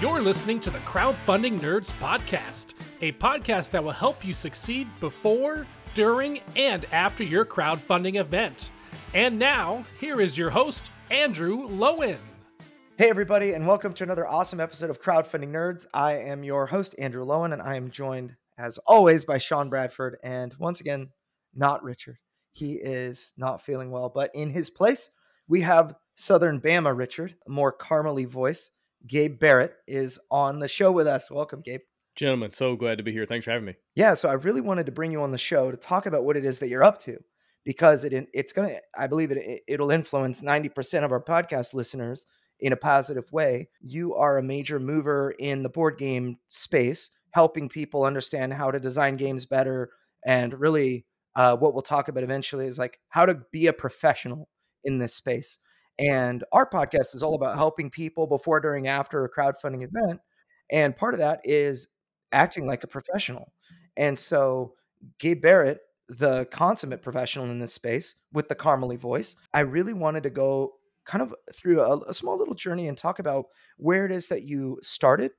[0.00, 5.66] You're listening to the Crowdfunding Nerds Podcast, a podcast that will help you succeed before,
[5.92, 8.70] during, and after your crowdfunding event.
[9.12, 12.20] And now, here is your host, Andrew Lowen.
[12.96, 15.84] Hey, everybody, and welcome to another awesome episode of Crowdfunding Nerds.
[15.92, 20.16] I am your host, Andrew Lowen, and I am joined, as always, by Sean Bradford,
[20.22, 21.08] and once again,
[21.56, 22.18] not Richard.
[22.52, 25.10] He is not feeling well, but in his place,
[25.48, 28.70] we have Southern Bama Richard, a more caramely voice.
[29.06, 31.30] Gabe Barrett is on the show with us.
[31.30, 31.80] Welcome, Gabe.
[32.16, 33.26] Gentlemen, so glad to be here.
[33.26, 33.76] Thanks for having me.
[33.94, 36.36] Yeah, so I really wanted to bring you on the show to talk about what
[36.36, 37.18] it is that you're up to
[37.64, 42.26] because it it's going to I believe it it'll influence 90% of our podcast listeners
[42.60, 43.68] in a positive way.
[43.80, 48.80] You are a major mover in the board game space, helping people understand how to
[48.80, 49.90] design games better
[50.26, 51.06] and really
[51.36, 54.48] uh, what we'll talk about eventually is like how to be a professional
[54.82, 55.58] in this space.
[55.98, 60.20] And our podcast is all about helping people before, during, after a crowdfunding event.
[60.70, 61.88] And part of that is
[62.32, 63.52] acting like a professional.
[63.96, 64.74] And so,
[65.18, 70.22] Gabe Barrett, the consummate professional in this space with the Carmely voice, I really wanted
[70.24, 73.46] to go kind of through a, a small little journey and talk about
[73.78, 75.32] where it is that you started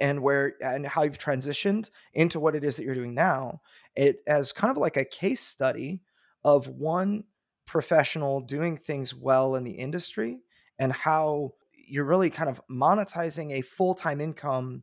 [0.00, 3.60] and where and how you've transitioned into what it is that you're doing now
[3.94, 6.00] it as kind of like a case study
[6.44, 7.24] of one
[7.66, 10.38] professional doing things well in the industry
[10.78, 14.82] and how you're really kind of monetizing a full-time income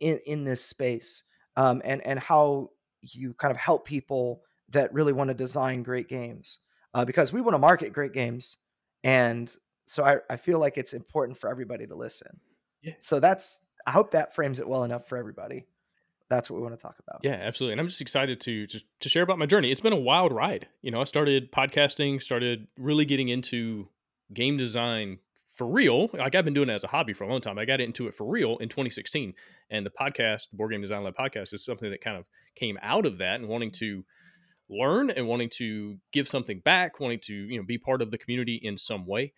[0.00, 1.24] in in this space
[1.56, 2.70] um, and and how
[3.02, 6.60] you kind of help people that really want to design great games
[6.94, 8.58] uh, because we want to market great games
[9.04, 9.54] and
[9.86, 12.40] so I, I feel like it's important for everybody to listen
[12.82, 12.94] yeah.
[12.98, 15.66] so that's i hope that frames it well enough for everybody
[16.28, 17.20] that's what we want to talk about.
[17.22, 17.72] Yeah, absolutely.
[17.72, 19.70] And I'm just excited to, to to share about my journey.
[19.70, 20.68] It's been a wild ride.
[20.82, 23.88] You know, I started podcasting, started really getting into
[24.32, 25.18] game design
[25.56, 26.08] for real.
[26.12, 27.58] Like I've been doing it as a hobby for a long time.
[27.58, 29.34] I got into it for real in 2016.
[29.70, 32.78] And the podcast, the Board Game Design Lab podcast, is something that kind of came
[32.82, 34.04] out of that and wanting to
[34.70, 38.18] learn and wanting to give something back, wanting to, you know, be part of the
[38.18, 39.32] community in some way.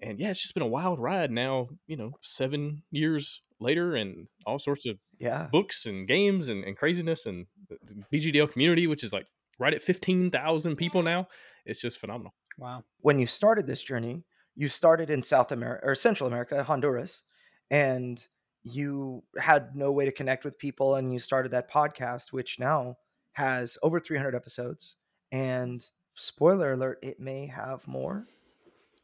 [0.00, 4.28] And yeah, it's just been a wild ride now, you know, seven years later and
[4.46, 9.02] all sorts of yeah books and games and, and craziness and the BGDL community, which
[9.02, 9.26] is like
[9.58, 11.28] right at 15,000 people now.
[11.66, 12.34] It's just phenomenal.
[12.58, 12.84] Wow.
[13.00, 14.24] When you started this journey,
[14.54, 17.22] you started in South America or Central America, Honduras,
[17.70, 18.24] and
[18.62, 20.94] you had no way to connect with people.
[20.94, 22.96] And you started that podcast, which now
[23.32, 24.96] has over 300 episodes.
[25.32, 28.26] And spoiler alert, it may have more.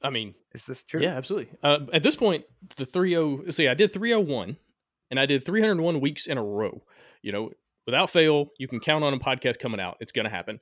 [0.03, 1.00] I mean, is this true?
[1.00, 1.53] Yeah, absolutely.
[1.62, 2.44] Uh, at this point,
[2.77, 4.56] the 30 see, I did 301
[5.11, 6.83] and I did 301 weeks in a row.
[7.22, 7.50] You know,
[7.87, 9.99] without fail, you can count on a podcast coming out.
[10.00, 10.61] It's going to happen.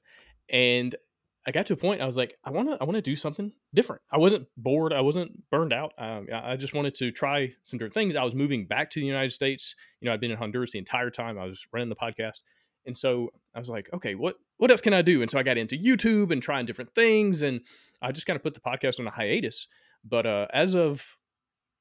[0.50, 0.94] And
[1.46, 3.16] I got to a point I was like, I want to I want to do
[3.16, 4.02] something different.
[4.10, 5.92] I wasn't bored, I wasn't burned out.
[5.96, 8.16] Um, I just wanted to try some different things.
[8.16, 9.74] I was moving back to the United States.
[10.00, 12.40] You know, I'd been in Honduras the entire time I was running the podcast.
[12.84, 15.22] And so I was like, okay, what what else can I do?
[15.22, 17.60] And so I got into YouTube and trying different things, and
[18.02, 19.66] I just kind of put the podcast on a hiatus.
[20.04, 21.16] But uh, as of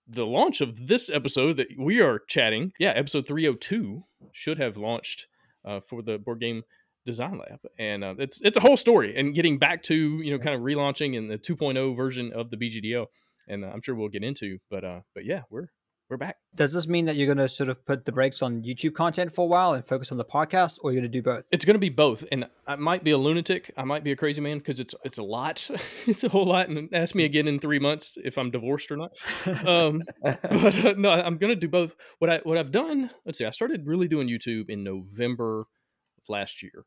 [0.07, 5.27] the launch of this episode that we are chatting, yeah, episode 302 should have launched
[5.65, 6.63] uh, for the board game
[7.05, 9.17] design lab, and uh, it's it's a whole story.
[9.17, 12.57] And getting back to you know kind of relaunching and the 2.0 version of the
[12.57, 13.07] BGDL,
[13.47, 14.59] and uh, I'm sure we'll get into.
[14.69, 15.67] But uh, but yeah, we're
[16.09, 16.37] we're back.
[16.55, 19.33] Does this mean that you're going to sort of put the brakes on YouTube content
[19.33, 21.43] for a while and focus on the podcast, or you're going to do both?
[21.51, 23.73] It's going to be both, and I might be a lunatic.
[23.75, 25.69] I might be a crazy man because it's it's a lot.
[26.07, 26.69] it's a whole lot.
[26.69, 29.17] And ask me again in three months if I'm divorced or not.
[29.67, 31.93] Um, but uh, no, I'm going to do both.
[32.19, 33.09] What I what I've done.
[33.25, 33.45] Let's see.
[33.45, 36.85] I started really doing YouTube in November of last year,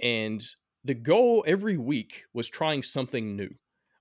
[0.00, 0.44] and
[0.84, 3.50] the goal every week was trying something new.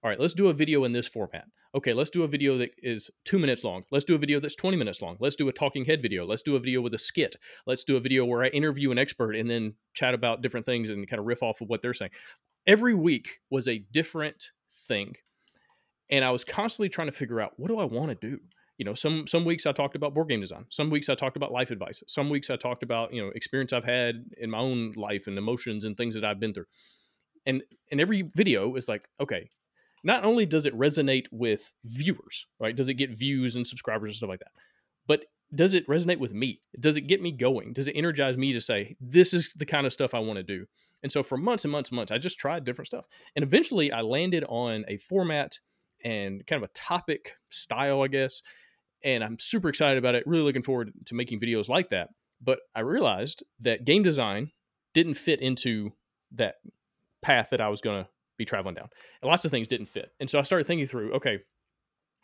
[0.04, 2.72] All right, let's do a video in this format okay, let's do a video that
[2.78, 3.84] is two minutes long.
[3.92, 5.18] Let's do a video that's 20 minutes long.
[5.20, 6.26] Let's do a talking head video.
[6.26, 7.36] Let's do a video with a skit.
[7.66, 10.90] Let's do a video where I interview an expert and then chat about different things
[10.90, 12.12] and kind of riff off of what they're saying.
[12.68, 14.52] Every week was a different
[14.88, 15.16] thing.
[16.10, 18.40] And I was constantly trying to figure out what do I want to do?
[18.78, 20.66] You know, some some weeks I talked about board game design.
[20.70, 22.04] Some weeks I talked about life advice.
[22.08, 25.38] Some weeks I talked about, you know, experience I've had in my own life and
[25.38, 26.66] emotions and things that I've been through.
[27.46, 29.50] And and every video is like, okay,
[30.04, 32.76] not only does it resonate with viewers, right?
[32.76, 34.52] Does it get views and subscribers and stuff like that?
[35.08, 36.62] But does it resonate with me?
[36.80, 37.74] Does it get me going?
[37.74, 40.44] Does it energize me to say, this is the kind of stuff I want to
[40.44, 40.66] do?
[41.04, 43.06] And so for months and months and months, I just tried different stuff.
[43.36, 45.60] And eventually I landed on a format
[46.04, 48.42] and kind of a topic style, I guess.
[49.04, 52.10] And I'm super excited about it, really looking forward to making videos like that.
[52.42, 54.52] But I realized that game design
[54.94, 55.92] didn't fit into
[56.32, 56.56] that
[57.22, 58.90] path that I was going to be traveling down.
[59.22, 60.12] And lots of things didn't fit.
[60.20, 61.40] And so I started thinking through, okay,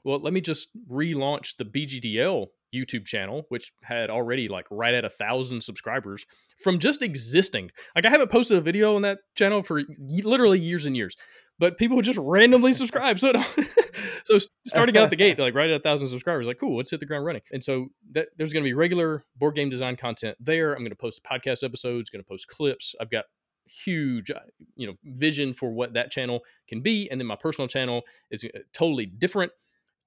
[0.03, 5.05] well, let me just relaunch the BGDL YouTube channel, which had already like right at
[5.05, 6.25] a thousand subscribers
[6.63, 7.71] from just existing.
[7.95, 9.81] Like I haven't posted a video on that channel for
[10.23, 11.15] literally years and years,
[11.57, 13.19] but people just randomly subscribe.
[13.19, 13.33] So,
[14.23, 16.99] so starting out the gate, like right at a thousand subscribers, like cool, let's hit
[16.99, 17.41] the ground running.
[17.51, 20.73] And so that, there's going to be regular board game design content there.
[20.73, 22.95] I'm going to post podcast episodes, going to post clips.
[23.01, 23.25] I've got
[23.69, 24.39] huge uh,
[24.75, 28.01] you know vision for what that channel can be and then my personal channel
[28.31, 29.51] is uh, totally different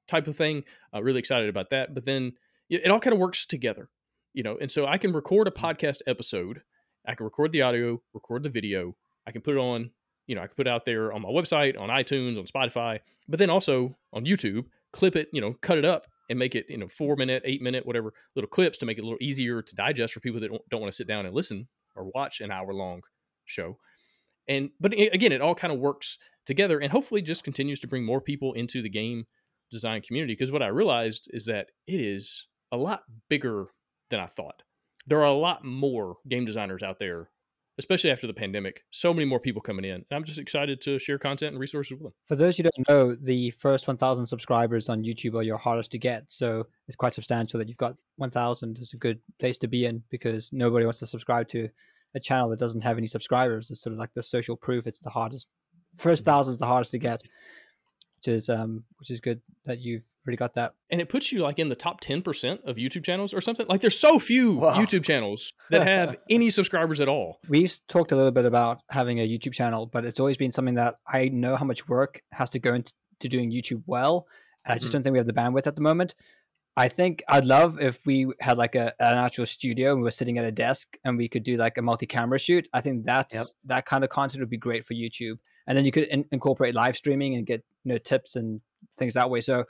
[0.08, 0.64] type of thing
[0.94, 2.32] uh, really excited about that but then
[2.80, 3.88] it all kind of works together,
[4.32, 4.56] you know.
[4.60, 5.56] And so I can record a mm.
[5.56, 6.62] podcast episode,
[7.06, 9.90] I can record the audio, record the video, I can put it on,
[10.26, 13.00] you know, I can put it out there on my website, on iTunes, on Spotify,
[13.28, 16.66] but then also on YouTube, clip it, you know, cut it up and make it,
[16.68, 19.60] you know, four minute, eight minute, whatever little clips to make it a little easier
[19.62, 22.40] to digest for people that don't, don't want to sit down and listen or watch
[22.40, 23.02] an hour long
[23.52, 23.78] show.
[24.48, 28.04] And but again, it all kind of works together and hopefully just continues to bring
[28.04, 29.26] more people into the game
[29.70, 33.66] design community because what I realized is that it is a lot bigger
[34.10, 34.62] than I thought.
[35.06, 37.30] There are a lot more game designers out there,
[37.78, 38.82] especially after the pandemic.
[38.90, 39.94] So many more people coming in.
[39.94, 42.12] And I'm just excited to share content and resources with them.
[42.26, 45.98] For those who don't know, the first 1,000 subscribers on YouTube are your hardest to
[45.98, 46.24] get.
[46.28, 50.02] So it's quite substantial that you've got 1,000 is a good place to be in
[50.10, 51.68] because nobody wants to subscribe to
[52.14, 53.70] a channel that doesn't have any subscribers.
[53.70, 54.86] is sort of like the social proof.
[54.86, 55.48] It's the hardest.
[55.96, 56.30] First mm-hmm.
[56.30, 57.22] thousand is the hardest to get,
[58.16, 60.74] which is um, which is good that you've already got that.
[60.90, 63.66] And it puts you like in the top 10% of YouTube channels or something.
[63.66, 64.76] Like there's so few wow.
[64.76, 67.40] YouTube channels that have any subscribers at all.
[67.48, 70.74] We've talked a little bit about having a YouTube channel, but it's always been something
[70.74, 74.26] that I know how much work has to go into doing YouTube well.
[74.64, 74.92] And I just mm-hmm.
[74.92, 76.14] don't think we have the bandwidth at the moment.
[76.76, 80.10] I think I'd love if we had like a an actual studio and we were
[80.10, 82.66] sitting at a desk and we could do like a multi-camera shoot.
[82.72, 83.46] I think that's yep.
[83.66, 85.38] that kind of content would be great for YouTube.
[85.66, 88.60] And then you could in- incorporate live streaming and get you know tips and
[88.98, 89.42] things that way.
[89.42, 89.64] So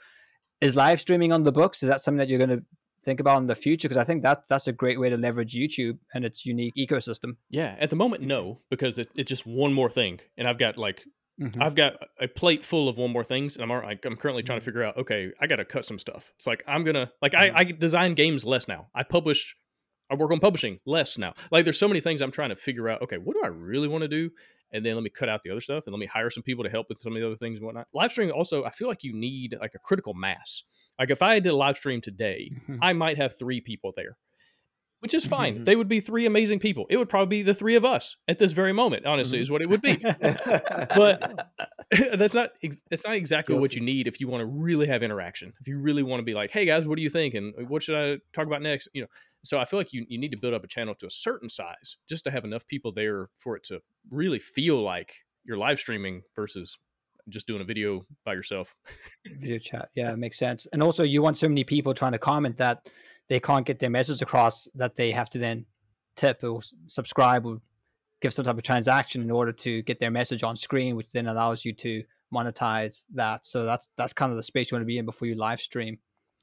[0.61, 1.83] is live streaming on the books?
[1.83, 2.63] Is that something that you're going to
[3.01, 3.89] think about in the future?
[3.89, 7.35] Because I think that that's a great way to leverage YouTube and its unique ecosystem.
[7.49, 10.77] Yeah, at the moment, no, because it, it's just one more thing, and I've got
[10.77, 11.03] like
[11.39, 11.61] mm-hmm.
[11.61, 14.61] I've got a plate full of one more things, and I'm I'm currently trying to
[14.61, 14.65] mm-hmm.
[14.65, 14.97] figure out.
[14.97, 16.31] Okay, I got to cut some stuff.
[16.37, 17.55] It's like I'm gonna like mm-hmm.
[17.55, 18.87] I I design games less now.
[18.93, 19.55] I publish.
[20.11, 21.33] I work on publishing less now.
[21.49, 23.01] Like there's so many things I'm trying to figure out.
[23.01, 24.31] Okay, what do I really want to do?
[24.73, 26.63] and then let me cut out the other stuff and let me hire some people
[26.63, 27.87] to help with some of the other things and whatnot.
[27.93, 30.63] Live streaming also, I feel like you need like a critical mass.
[30.99, 32.77] Like if I did a live stream today, mm-hmm.
[32.81, 34.17] I might have three people there,
[35.03, 35.55] which is fine.
[35.55, 35.63] Mm-hmm.
[35.65, 36.85] They would be three amazing people.
[36.89, 39.05] It would probably be the three of us at this very moment.
[39.05, 39.43] Honestly, mm-hmm.
[39.43, 39.97] is what it would be.
[39.97, 41.49] but
[42.13, 42.51] that's not
[42.89, 43.61] that's not exactly Guilty.
[43.61, 45.51] what you need if you want to really have interaction.
[45.59, 47.33] If you really want to be like, hey guys, what do you think?
[47.33, 48.87] And what should I talk about next?
[48.93, 49.07] You know,
[49.43, 51.49] so I feel like you, you need to build up a channel to a certain
[51.49, 55.79] size just to have enough people there for it to really feel like you're live
[55.79, 56.77] streaming versus
[57.29, 58.73] just doing a video by yourself.
[59.25, 59.89] video chat.
[59.95, 60.65] Yeah, it makes sense.
[60.71, 62.87] And also you want so many people trying to comment that
[63.33, 65.65] they can't get their message across that they have to then
[66.15, 67.57] tip or subscribe or
[68.21, 71.25] give some type of transaction in order to get their message on screen, which then
[71.25, 73.43] allows you to monetize that.
[73.43, 75.59] So that's that's kind of the space you want to be in before you live
[75.59, 75.97] stream.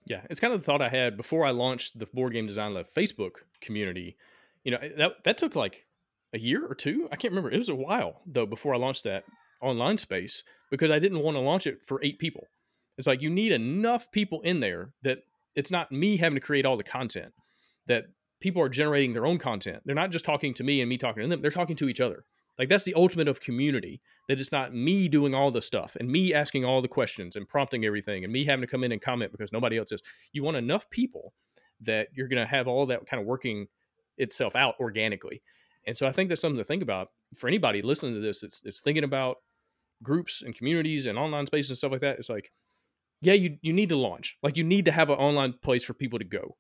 [0.05, 2.75] Yeah, it's kind of the thought I had before I launched the Board Game Design
[2.75, 4.17] Lab Facebook community.
[4.65, 5.87] You know, eh, that that took like
[6.35, 7.09] a year or two.
[7.13, 7.53] I can't remember.
[7.53, 9.23] It was a while though before I launched that
[9.63, 10.43] online space
[10.73, 12.49] because I didn't want to launch it for eight people.
[12.99, 15.21] It's like you need enough people in there that
[15.55, 17.33] it's not me having to create all the content.
[17.87, 18.05] That
[18.41, 19.83] people are generating their own content.
[19.85, 21.43] They're not just talking to me and me talking to them.
[21.43, 22.25] They're talking to each other.
[22.59, 24.01] Like that's the ultimate of community.
[24.29, 27.49] That it's not me doing all the stuff and me asking all the questions and
[27.49, 30.03] prompting everything and me having to come in and comment because nobody else is.
[30.33, 31.33] You want enough people
[31.81, 33.67] that you're going to have all that kind of working
[34.19, 35.43] itself out organically.
[35.87, 38.43] And so I think that's something to think about for anybody listening to this.
[38.43, 39.39] It's, it's thinking about
[40.03, 42.19] groups and communities and online spaces and stuff like that.
[42.19, 42.53] It's like,
[43.21, 44.37] yeah, you, you need to launch.
[44.43, 46.57] Like you need to have an online place for people to go.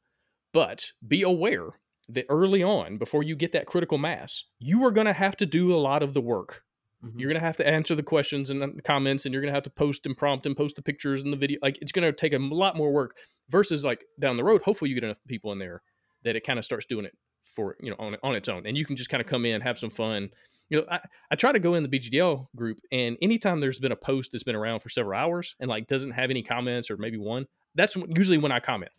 [0.52, 1.70] But be aware
[2.08, 5.46] that early on, before you get that critical mass, you are going to have to
[5.46, 6.64] do a lot of the work.
[7.04, 7.18] Mm-hmm.
[7.18, 9.56] You're going to have to answer the questions and the comments, and you're going to
[9.56, 11.58] have to post and prompt and post the pictures and the video.
[11.62, 13.16] Like it's going to take a lot more work
[13.48, 14.62] versus like down the road.
[14.62, 15.82] Hopefully, you get enough people in there
[16.24, 18.76] that it kind of starts doing it for you know on on its own, and
[18.76, 20.30] you can just kind of come in, have some fun.
[20.70, 21.00] You know, I,
[21.30, 24.44] I try to go in the BGDL group, and anytime there's been a post that's
[24.44, 27.96] been around for several hours and like doesn't have any comments or maybe one, that's
[28.16, 28.92] usually when I comment.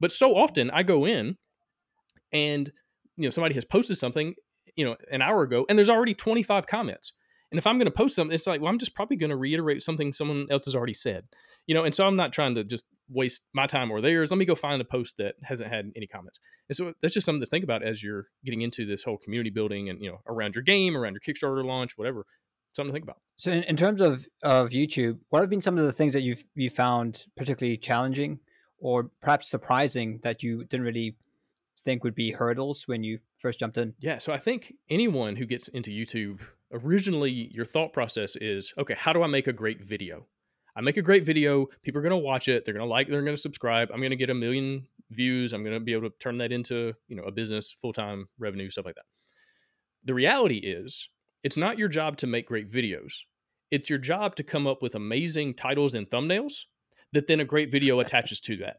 [0.00, 1.36] But so often I go in
[2.32, 2.72] and
[3.16, 4.34] you know somebody has posted something
[4.76, 7.12] you know an hour ago and there's already 25 comments
[7.50, 9.36] and if i'm going to post something it's like well i'm just probably going to
[9.36, 11.24] reiterate something someone else has already said
[11.66, 14.38] you know and so i'm not trying to just waste my time or theirs let
[14.38, 16.38] me go find a post that hasn't had any comments
[16.68, 19.50] and so that's just something to think about as you're getting into this whole community
[19.50, 22.24] building and you know around your game around your kickstarter launch whatever
[22.72, 23.18] something to think about.
[23.36, 26.22] So, in, in terms of of YouTube, what have been some of the things that
[26.22, 28.40] you've you found particularly challenging,
[28.78, 31.16] or perhaps surprising that you didn't really
[31.80, 33.94] think would be hurdles when you first jumped in?
[34.00, 36.40] Yeah, so I think anyone who gets into YouTube,
[36.72, 40.26] originally your thought process is, okay, how do I make a great video?
[40.76, 43.08] I make a great video, people are going to watch it, they're going to like,
[43.08, 45.92] they're going to subscribe, I'm going to get a million views, I'm going to be
[45.92, 49.04] able to turn that into, you know, a business, full-time revenue, stuff like that.
[50.04, 51.08] The reality is,
[51.42, 53.12] it's not your job to make great videos.
[53.70, 56.64] It's your job to come up with amazing titles and thumbnails
[57.12, 58.76] that then a great video attaches to that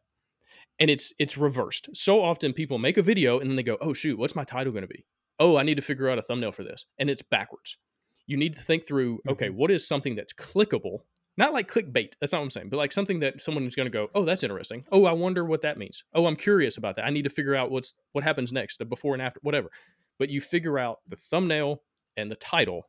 [0.80, 1.90] and it's it's reversed.
[1.94, 4.72] So often people make a video and then they go, "Oh shoot, what's my title
[4.72, 5.06] going to be?
[5.40, 7.78] Oh, I need to figure out a thumbnail for this." And it's backwards.
[8.26, 9.56] You need to think through, okay, Mhm.
[9.56, 11.02] what is something that's clickable?
[11.42, 12.14] Not like clickbait.
[12.20, 14.24] That's not what I'm saying, but like something that someone is going to go, "Oh,
[14.24, 14.86] that's interesting.
[14.92, 16.04] Oh, I wonder what that means.
[16.14, 17.06] Oh, I'm curious about that.
[17.06, 19.72] I need to figure out what's what happens next, the before and after, whatever."
[20.20, 21.82] But you figure out the thumbnail
[22.16, 22.88] and the title,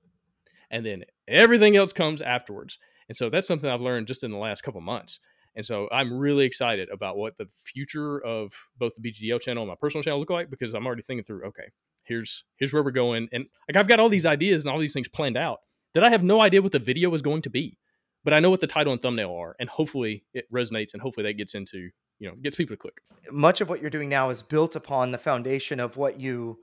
[0.71, 2.79] and then everything else comes afterwards.
[3.09, 5.19] And so that's something I've learned just in the last couple months.
[5.57, 9.71] And so I'm really excited about what the future of both the BGDL channel and
[9.71, 11.71] my personal channel look like because I'm already thinking through, okay,
[12.03, 13.31] here's here's where we're going.
[13.33, 15.61] And like I've got all these ideas and all these things planned out
[15.95, 17.79] that I have no idea what the video is going to be.
[18.25, 21.25] But I know what the title and thumbnail are, and hopefully it resonates and hopefully
[21.27, 23.01] that gets into, you know, gets people to click.
[23.33, 26.59] much of what you're doing now is built upon the foundation of what you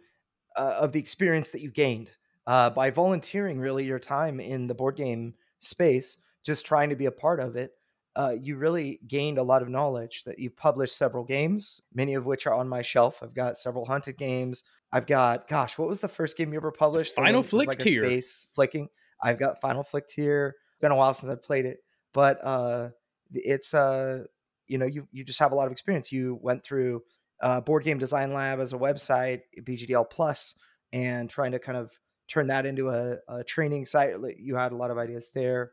[0.55, 2.09] uh, of the experience that you gained
[2.47, 7.05] uh, by volunteering really your time in the board game space just trying to be
[7.05, 7.73] a part of it.
[8.15, 12.25] Uh, you really gained a lot of knowledge that you've published several games many of
[12.25, 13.21] which are on my shelf.
[13.21, 14.63] I've got several hunted games.
[14.91, 17.55] I've got gosh what was the first game you ever published The Final one that
[17.55, 18.05] was Flick a Tier.
[18.05, 18.89] space flicking?
[19.21, 21.83] I've got final flick tier been a while since i've played it
[22.13, 22.89] but uh
[23.33, 24.23] it's uh
[24.69, 26.11] you know you you just have a lot of experience.
[26.11, 27.03] You went through
[27.41, 30.55] uh, board game design lab as a website bgdl plus
[30.93, 31.91] and trying to kind of
[32.27, 35.71] turn that into a, a training site you had a lot of ideas there.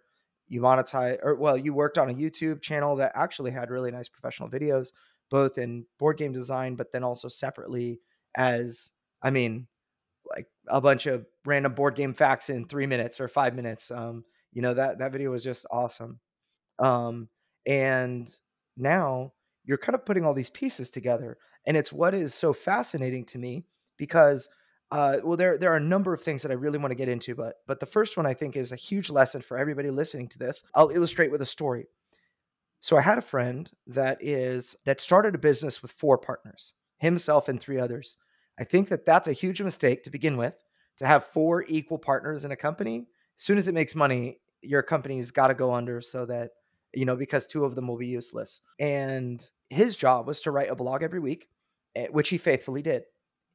[0.49, 4.09] You monetize or well you worked on a youtube channel that actually had really nice
[4.09, 4.93] professional videos
[5.29, 8.01] both in board game design but then also separately
[8.37, 8.91] as
[9.25, 9.67] i mean
[10.31, 14.25] like a bunch of random board game facts in three minutes or five minutes um
[14.57, 16.19] you know that that video was just awesome.
[16.79, 17.29] Um
[17.67, 18.35] and
[18.77, 19.33] now
[19.67, 21.37] you're kind of putting all these pieces together
[21.67, 23.67] and it's what is so fascinating to me
[23.99, 24.49] because
[24.93, 27.09] uh, well there there are a number of things that i really want to get
[27.09, 30.29] into but but the first one i think is a huge lesson for everybody listening
[30.29, 30.65] to this.
[30.75, 31.87] I'll illustrate with a story.
[32.81, 37.49] So i had a friend that is that started a business with four partners himself
[37.49, 38.17] and three others.
[38.59, 40.55] I think that that's a huge mistake to begin with
[40.99, 43.07] to have four equal partners in a company.
[43.37, 46.51] As soon as it makes money your company's got to go under so that
[46.95, 48.61] you know because two of them will be useless.
[48.79, 51.49] And his job was to write a blog every week
[51.97, 53.05] eh, which he faithfully did.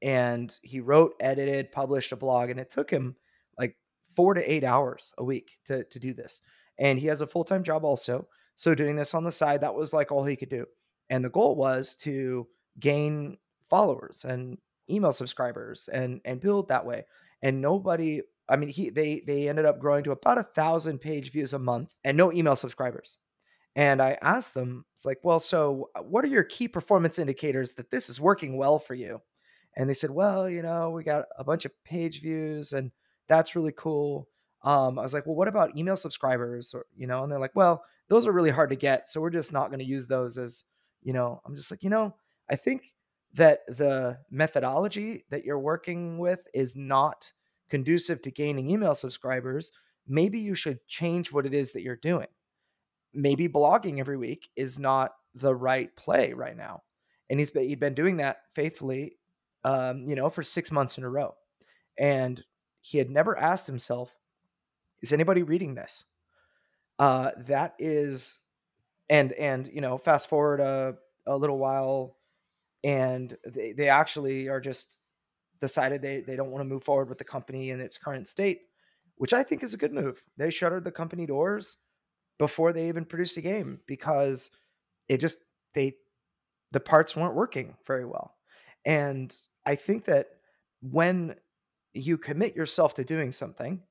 [0.01, 3.15] And he wrote edited published a blog and it took him
[3.57, 3.75] like
[4.15, 6.41] four to eight hours a week to, to do this.
[6.79, 9.93] And he has a full-time job also so doing this on the side that was
[9.93, 10.65] like all he could do.
[11.09, 12.47] And the goal was to
[12.79, 13.37] gain
[13.69, 14.57] followers and
[14.89, 17.05] email subscribers and and build that way.
[17.41, 21.31] And nobody i mean he they they ended up growing to about a thousand page
[21.31, 23.17] views a month and no email subscribers.
[23.75, 27.73] And i asked them it's like well so uh, what are your key performance indicators
[27.75, 29.21] that this is working well for you?
[29.77, 32.91] And they said well you know we got a bunch of page views and
[33.27, 34.27] that's really cool.
[34.63, 36.73] Um, i was like well what about email subscribers?
[36.73, 39.29] Or you know and they're like well those are really hard to get so we're
[39.29, 40.65] just not going to use those as
[41.01, 41.41] you know.
[41.45, 42.15] I'm just like you know
[42.49, 42.93] i think
[43.33, 47.31] that the methodology that you're working with is not
[47.71, 49.71] conducive to gaining email subscribers
[50.07, 52.27] maybe you should change what it is that you're doing.
[53.13, 56.83] Maybe blogging every week is not the right play right now
[57.29, 59.17] and he's been, he'd been doing that faithfully
[59.63, 61.33] um, you know for six months in a row
[61.97, 62.43] and
[62.81, 64.13] he had never asked himself
[65.01, 66.05] is anybody reading this?
[66.99, 68.39] Uh, that is
[69.09, 72.17] and and you know fast forward a, a little while
[72.83, 74.97] and they, they actually are just
[75.61, 78.61] decided they, they don't want to move forward with the company in its current state
[79.15, 81.77] which i think is a good move they shuttered the company doors
[82.37, 84.51] before they even produced a game because
[85.07, 85.39] it just
[85.73, 85.93] they
[86.71, 88.35] the parts weren't working very well
[88.85, 90.27] and i think that
[90.81, 91.35] when
[91.93, 93.81] you commit yourself to doing something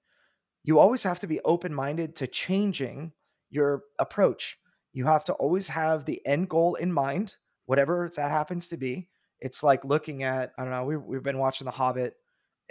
[0.62, 3.12] you always have to be open minded to changing
[3.50, 4.58] your approach.
[4.92, 7.36] You have to always have the end goal in mind,
[7.66, 9.08] whatever that happens to be.
[9.40, 12.14] It's like looking at, I don't know, we, we've been watching The Hobbit,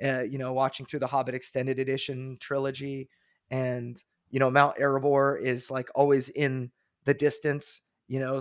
[0.04, 3.10] uh, you know, watching through the Hobbit Extended Edition trilogy.
[3.52, 6.72] And, you know, Mount Erebor is like always in
[7.06, 8.40] the distance, you know,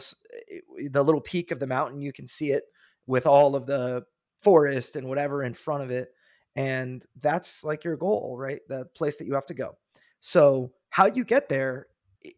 [0.91, 2.65] the little peak of the mountain, you can see it
[3.07, 4.05] with all of the
[4.43, 6.11] forest and whatever in front of it
[6.55, 9.77] and that's like your goal right the place that you have to go
[10.21, 11.89] So how you get there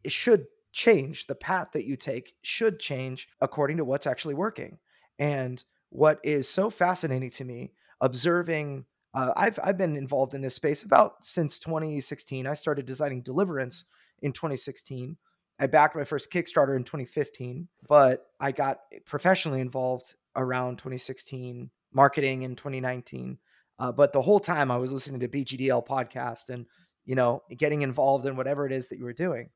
[0.06, 1.26] should change.
[1.26, 4.78] The path that you take should change according to what's actually working.
[5.18, 10.54] And what is so fascinating to me, observing, uh, I've I've been involved in this
[10.54, 12.46] space about since 2016.
[12.46, 13.84] I started designing Deliverance
[14.22, 15.16] in 2016.
[15.58, 22.42] I backed my first Kickstarter in 2015, but I got professionally involved around 2016, marketing
[22.42, 23.38] in 2019.
[23.78, 26.66] Uh, but the whole time I was listening to BGDL podcast and
[27.04, 29.50] you know getting involved in whatever it is that you were doing.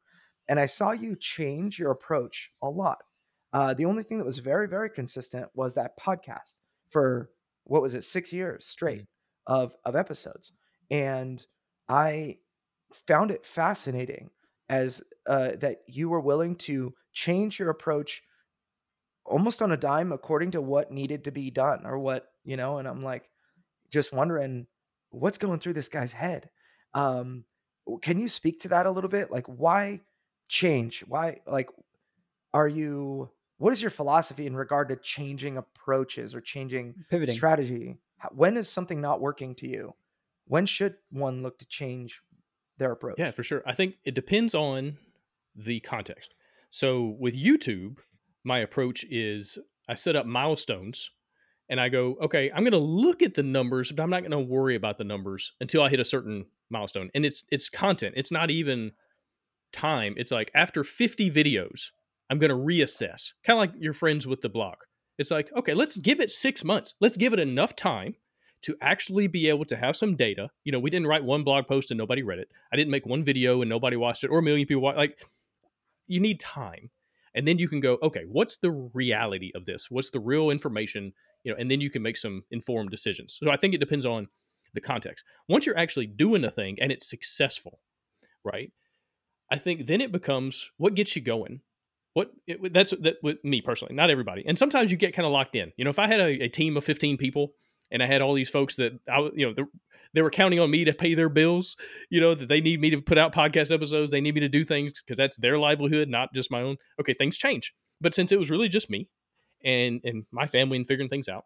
[0.48, 2.98] And I saw you change your approach a lot.
[3.54, 7.30] Uh, the only thing that was very, very consistent was that podcast for
[7.62, 9.54] what was it, six years straight mm-hmm.
[9.54, 10.52] of of episodes.
[10.90, 11.44] And
[11.88, 12.38] I
[12.92, 14.30] found it fascinating
[14.68, 18.22] as uh, that you were willing to change your approach
[19.24, 22.78] almost on a dime according to what needed to be done or what you know
[22.78, 23.24] and i'm like
[23.90, 24.66] just wondering
[25.10, 26.50] what's going through this guy's head
[26.92, 27.44] um
[28.02, 30.00] can you speak to that a little bit like why
[30.48, 31.70] change why like
[32.52, 37.34] are you what is your philosophy in regard to changing approaches or changing pivoting.
[37.34, 37.96] strategy?
[38.32, 39.94] When is something not working to you?
[40.46, 42.20] When should one look to change
[42.78, 43.16] their approach?
[43.18, 43.62] yeah for sure.
[43.66, 44.98] I think it depends on
[45.54, 46.34] the context.
[46.70, 47.98] So with youtube
[48.42, 49.58] my approach is
[49.88, 51.10] i set up milestones
[51.68, 54.32] and i go okay i'm going to look at the numbers but i'm not going
[54.32, 57.10] to worry about the numbers until i hit a certain milestone.
[57.14, 58.14] And it's it's content.
[58.16, 58.92] It's not even
[59.72, 60.14] time.
[60.16, 61.90] It's like after 50 videos
[62.30, 64.76] i'm going to reassess kind of like your friends with the blog
[65.18, 66.94] it's like okay let's give it six months.
[67.00, 68.16] Let's give it enough time
[68.62, 70.50] to actually be able to have some data.
[70.64, 72.48] You know we didn't write one blog post and nobody read it.
[72.72, 75.20] I didn't make one video and nobody watched it or a million people watched like
[76.06, 76.90] you need time.
[77.36, 79.90] And then you can go okay what's the reality of this?
[79.90, 81.12] What's the real information?
[81.44, 83.38] You know and then you can make some informed decisions.
[83.40, 84.28] So i think it depends on
[84.72, 85.24] the context.
[85.48, 87.78] Once you're actually doing a thing and it's successful
[88.42, 88.72] right
[89.50, 91.60] i think then it becomes what gets you going
[92.14, 95.32] what it, that's that with me personally not everybody and sometimes you get kind of
[95.32, 97.52] locked in you know if i had a, a team of 15 people
[97.90, 99.66] and I had all these folks that I, you know,
[100.14, 101.76] they were counting on me to pay their bills.
[102.10, 104.10] You know that they need me to put out podcast episodes.
[104.10, 106.76] They need me to do things because that's their livelihood, not just my own.
[107.00, 107.72] Okay, things change.
[108.00, 109.08] But since it was really just me
[109.64, 111.44] and and my family and figuring things out,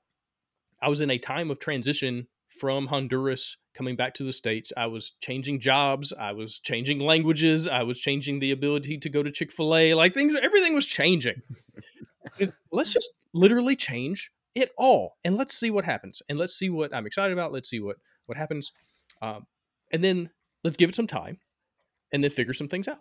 [0.83, 4.72] I was in a time of transition from Honduras coming back to the states.
[4.76, 6.12] I was changing jobs.
[6.12, 7.68] I was changing languages.
[7.68, 9.94] I was changing the ability to go to Chick Fil A.
[9.94, 11.42] Like things, everything was changing.
[12.72, 16.94] Let's just literally change it all and let's see what happens and let's see what
[16.94, 18.72] i'm excited about let's see what what happens
[19.22, 19.46] um,
[19.92, 20.30] and then
[20.64, 21.38] let's give it some time
[22.12, 23.00] and then figure some things out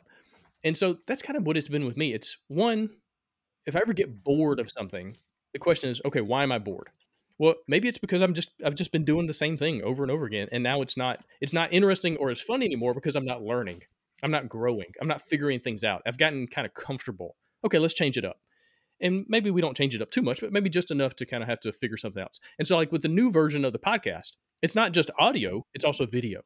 [0.63, 2.89] and so that's kind of what it's been with me it's one
[3.65, 5.17] if i ever get bored of something
[5.53, 6.89] the question is okay why am i bored
[7.39, 10.11] well maybe it's because i'm just i've just been doing the same thing over and
[10.11, 13.25] over again and now it's not it's not interesting or as fun anymore because i'm
[13.25, 13.81] not learning.
[14.23, 14.93] I'm not growing.
[15.01, 16.01] I'm not figuring things out.
[16.05, 17.35] I've gotten kind of comfortable.
[17.65, 18.37] Okay let's change it up.
[18.99, 21.43] And maybe we don't change it up too much, but maybe just enough to kind
[21.43, 22.39] of have to figure something else.
[22.57, 24.31] And so, like with the new version of the podcast,
[24.63, 26.41] it's not just audio; it's also video.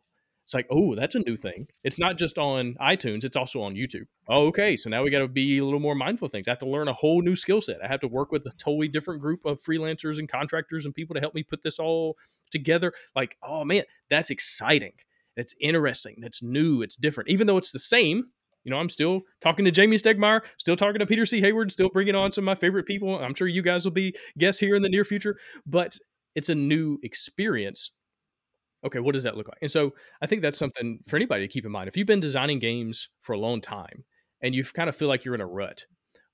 [0.46, 1.68] It's like, oh, that's a new thing.
[1.84, 4.06] It's not just on iTunes; it's also on YouTube.
[4.28, 6.48] Oh, okay, so now we got to be a little more mindful of things.
[6.48, 7.78] I have to learn a whole new skill set.
[7.84, 11.14] I have to work with a totally different group of freelancers and contractors and people
[11.14, 12.18] to help me put this all
[12.52, 12.92] together.
[13.16, 14.94] Like, oh man, that's exciting.
[15.38, 16.18] It's interesting.
[16.20, 16.82] That's new.
[16.82, 17.30] It's different.
[17.30, 18.26] Even though it's the same,
[18.64, 21.42] you know, I'm still talking to Jamey Stegmaier, still talking to Peter C.
[21.42, 23.18] Hayward, still bringing on some of my favorite people.
[23.18, 25.98] I'm sure you guys will be guests here in the near future, but
[26.36, 27.92] it's a new experience.
[28.86, 29.60] Okay, what does that look like?
[29.62, 31.88] And so I think that's something for anybody to keep in mind.
[31.88, 34.06] If you've been designing games for a long time
[34.42, 35.86] and you kind of feel like you're in a rut,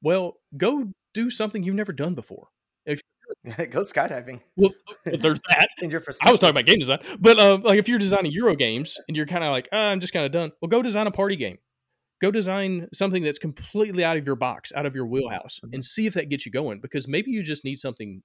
[0.01, 2.47] well, go do something you've never done before.
[2.86, 3.01] If
[3.57, 4.41] go skydiving.
[4.55, 4.71] Well,
[5.05, 5.67] there's that.
[5.81, 8.55] In your I was talking about game design, but uh, like if you're designing Euro
[8.55, 10.51] games and you're kind of like, oh, I'm just kind of done.
[10.62, 11.57] Well, go design a party game
[12.21, 15.73] go design something that's completely out of your box, out of your wheelhouse, mm-hmm.
[15.73, 16.79] and see if that gets you going.
[16.79, 18.23] Because maybe you just need something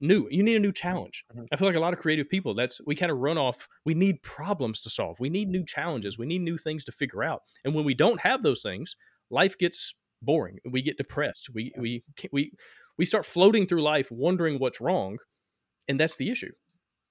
[0.00, 0.28] new.
[0.30, 1.24] You need a new challenge.
[1.32, 1.44] Mm-hmm.
[1.52, 3.68] I feel like a lot of creative people that's we kind of run off.
[3.84, 5.18] We need problems to solve.
[5.20, 6.18] We need new challenges.
[6.18, 7.42] We need new things to figure out.
[7.64, 8.96] And when we don't have those things,
[9.30, 10.58] life gets boring.
[10.68, 11.50] We get depressed.
[11.52, 12.52] We we we
[12.98, 15.18] we start floating through life wondering what's wrong,
[15.88, 16.52] and that's the issue.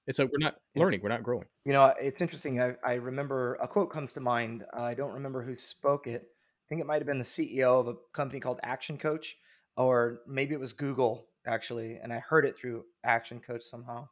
[0.06, 1.46] It's like we're not learning, we're not growing.
[1.64, 2.60] You know, it's interesting.
[2.60, 4.64] I, I remember a quote comes to mind.
[4.76, 6.22] Uh, I don't remember who spoke it.
[6.22, 9.36] I think it might have been the CEO of a company called Action Coach,
[9.76, 11.98] or maybe it was Google actually.
[12.02, 14.08] And I heard it through Action Coach somehow.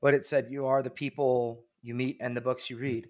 [0.00, 3.08] But it said, "You are the people you meet and the books you read.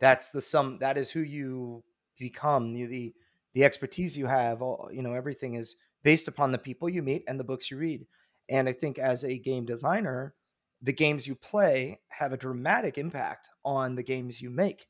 [0.00, 0.78] That's the sum.
[0.80, 1.84] That is who you
[2.18, 2.74] become.
[2.74, 3.14] You, the
[3.54, 4.62] the expertise you have.
[4.62, 7.76] All you know, everything is based upon the people you meet and the books you
[7.76, 8.06] read.
[8.48, 10.34] And I think as a game designer,
[10.82, 14.86] the games you play have a dramatic impact on the games you make.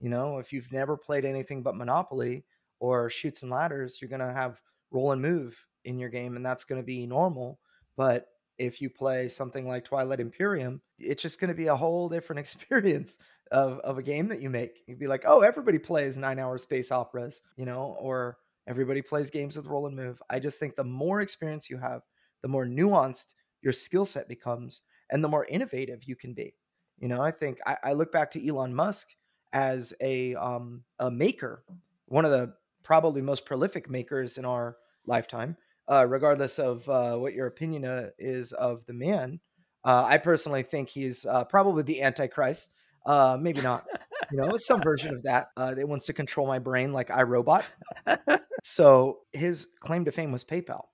[0.00, 2.44] You know, if you've never played anything but Monopoly
[2.80, 6.44] or Chutes and Ladders, you're going to have roll and move in your game, and
[6.44, 7.58] that's going to be normal.
[8.02, 8.26] But
[8.58, 12.40] if you play something like Twilight Imperium, it's just going to be a whole different
[12.44, 13.16] experience
[13.52, 14.80] of, of a game that you make.
[14.88, 19.30] You'd be like, oh, everybody plays nine hour space operas, you know, or everybody plays
[19.30, 20.20] games with roll and move.
[20.28, 22.02] I just think the more experience you have,
[22.42, 26.56] the more nuanced your skill set becomes and the more innovative you can be.
[26.98, 29.10] You know, I think I, I look back to Elon Musk
[29.52, 31.62] as a um, a maker,
[32.06, 35.56] one of the probably most prolific makers in our lifetime,
[35.92, 39.40] uh, regardless of uh, what your opinion uh, is of the man.
[39.84, 42.70] Uh, I personally think he's uh, probably the Antichrist.
[43.04, 43.84] Uh, maybe not.
[44.30, 45.48] You know, some version of that.
[45.56, 47.64] Uh, that wants to control my brain like iRobot.
[48.64, 50.84] so his claim to fame was PayPal,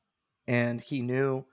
[0.48, 1.44] and he knew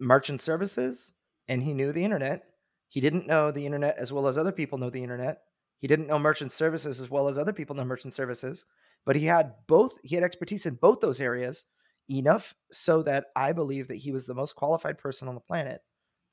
[0.00, 1.12] merchant services
[1.48, 2.44] and he knew the internet.
[2.88, 5.42] He didn't know the internet as well as other people know the internet.
[5.80, 8.64] He didn't know merchant services as well as other people know merchant services,
[9.04, 11.64] but he had both, he had expertise in both those areas
[12.10, 15.82] enough so that I believe that he was the most qualified person on the planet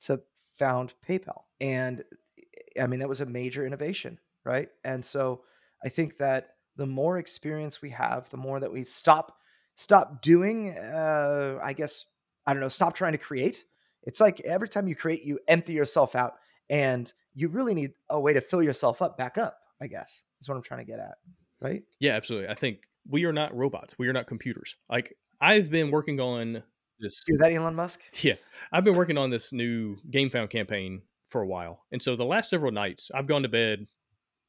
[0.02, 0.22] to
[0.58, 1.44] found PayPal.
[1.60, 2.04] And
[2.40, 4.70] eh, I mean, that was a major innovation, right?
[4.84, 5.42] And so
[5.84, 9.38] I think that the more experience we have, the more that we stop
[9.78, 12.06] stop doing uh I guess
[12.48, 13.66] I don't know, stop trying to create.
[14.04, 16.36] It's like every time you create, you empty yourself out
[16.70, 20.48] and you really need a way to fill yourself up back up, I guess, is
[20.48, 21.16] what I'm trying to get at.
[21.60, 21.84] Right?
[22.00, 22.50] Yeah, absolutely.
[22.50, 23.98] I think we are not robots.
[23.98, 24.76] We are not computers.
[24.90, 26.64] Like I've been working on
[27.00, 27.24] this.
[27.28, 28.02] Is that Elon Musk?
[28.22, 28.36] Yeah.
[28.72, 31.84] I've been working on this new GameFound campaign for a while.
[31.92, 33.88] And so the last several nights, I've gone to bed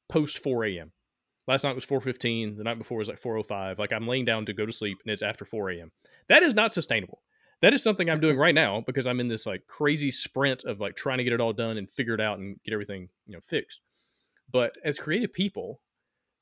[0.09, 0.93] post 4 a.m.
[1.49, 2.57] Last night was 4:15.
[2.57, 3.79] The night before was like 4:05.
[3.79, 5.93] Like I'm laying down to go to sleep, and it's after 4 a.m.
[6.29, 7.23] That is not sustainable
[7.63, 10.81] that is something I'm doing right now because I'm in this like crazy sprint of
[10.81, 13.35] like trying to get it all done and figure it out and get everything, you
[13.35, 13.81] know, fixed.
[14.51, 15.81] But as creative people,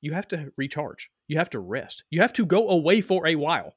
[0.01, 1.11] you have to recharge.
[1.29, 2.05] You have to rest.
[2.11, 3.75] You have to go away for a while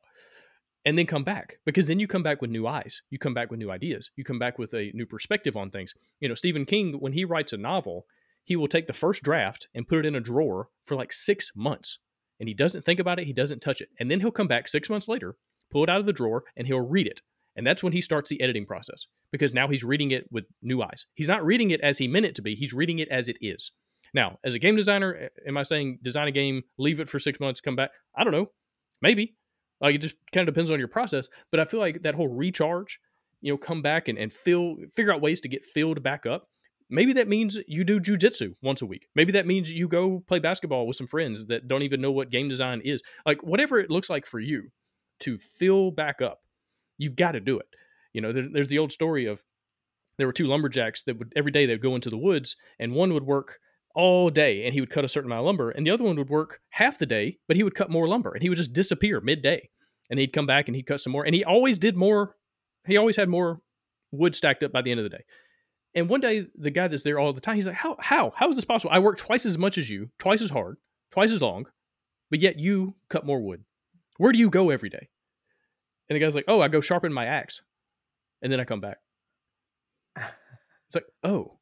[0.85, 3.01] and then come back because then you come back with new eyes.
[3.09, 4.09] You come back with new ideas.
[4.15, 5.93] You come back with a new perspective on things.
[6.19, 8.05] You know, Stephen King, when he writes a novel,
[8.43, 11.51] he will take the first draft and put it in a drawer for like six
[11.55, 11.99] months.
[12.39, 13.89] And he doesn't think about it, he doesn't touch it.
[13.99, 15.35] And then he'll come back six months later
[15.71, 17.21] pull it out of the drawer, and he'll read it.
[17.55, 20.81] And that's when he starts the editing process because now he's reading it with new
[20.81, 21.07] eyes.
[21.15, 23.37] He's not reading it as he meant it to be, he's reading it as it
[23.41, 23.71] is.
[24.13, 27.39] Now, as a game designer, am I saying design a game, leave it for six
[27.39, 27.91] months, come back?
[28.15, 28.51] I don't know.
[29.01, 29.35] Maybe.
[29.81, 31.27] Like it just kind of depends on your process.
[31.51, 32.99] But I feel like that whole recharge,
[33.41, 36.49] you know, come back and, and fill, figure out ways to get filled back up.
[36.89, 39.07] Maybe that means you do jujitsu once a week.
[39.13, 42.29] Maybe that means you go play basketball with some friends that don't even know what
[42.29, 43.01] game design is.
[43.25, 44.71] Like whatever it looks like for you
[45.19, 46.39] to fill back up,
[46.97, 47.67] you've got to do it.
[48.13, 49.43] You know, there, there's the old story of
[50.17, 53.13] there were two lumberjacks that would every day they'd go into the woods, and one
[53.13, 53.59] would work
[53.97, 56.15] all day and he would cut a certain amount of lumber, and the other one
[56.17, 58.73] would work half the day, but he would cut more lumber and he would just
[58.73, 59.69] disappear midday.
[60.09, 62.35] And he'd come back and he'd cut some more, and he always did more.
[62.85, 63.59] He always had more
[64.11, 65.25] wood stacked up by the end of the day.
[65.93, 67.97] And one day, the guy that's there all the time, he's like, "How?
[67.99, 68.31] How?
[68.33, 68.91] How is this possible?
[68.93, 70.77] I work twice as much as you, twice as hard,
[71.11, 71.65] twice as long,
[72.29, 73.65] but yet you cut more wood."
[74.17, 75.09] Where do you go every day?
[76.09, 77.61] And the guy's like, Oh, I go sharpen my axe.
[78.41, 78.97] And then I come back.
[80.17, 81.56] It's like, Oh,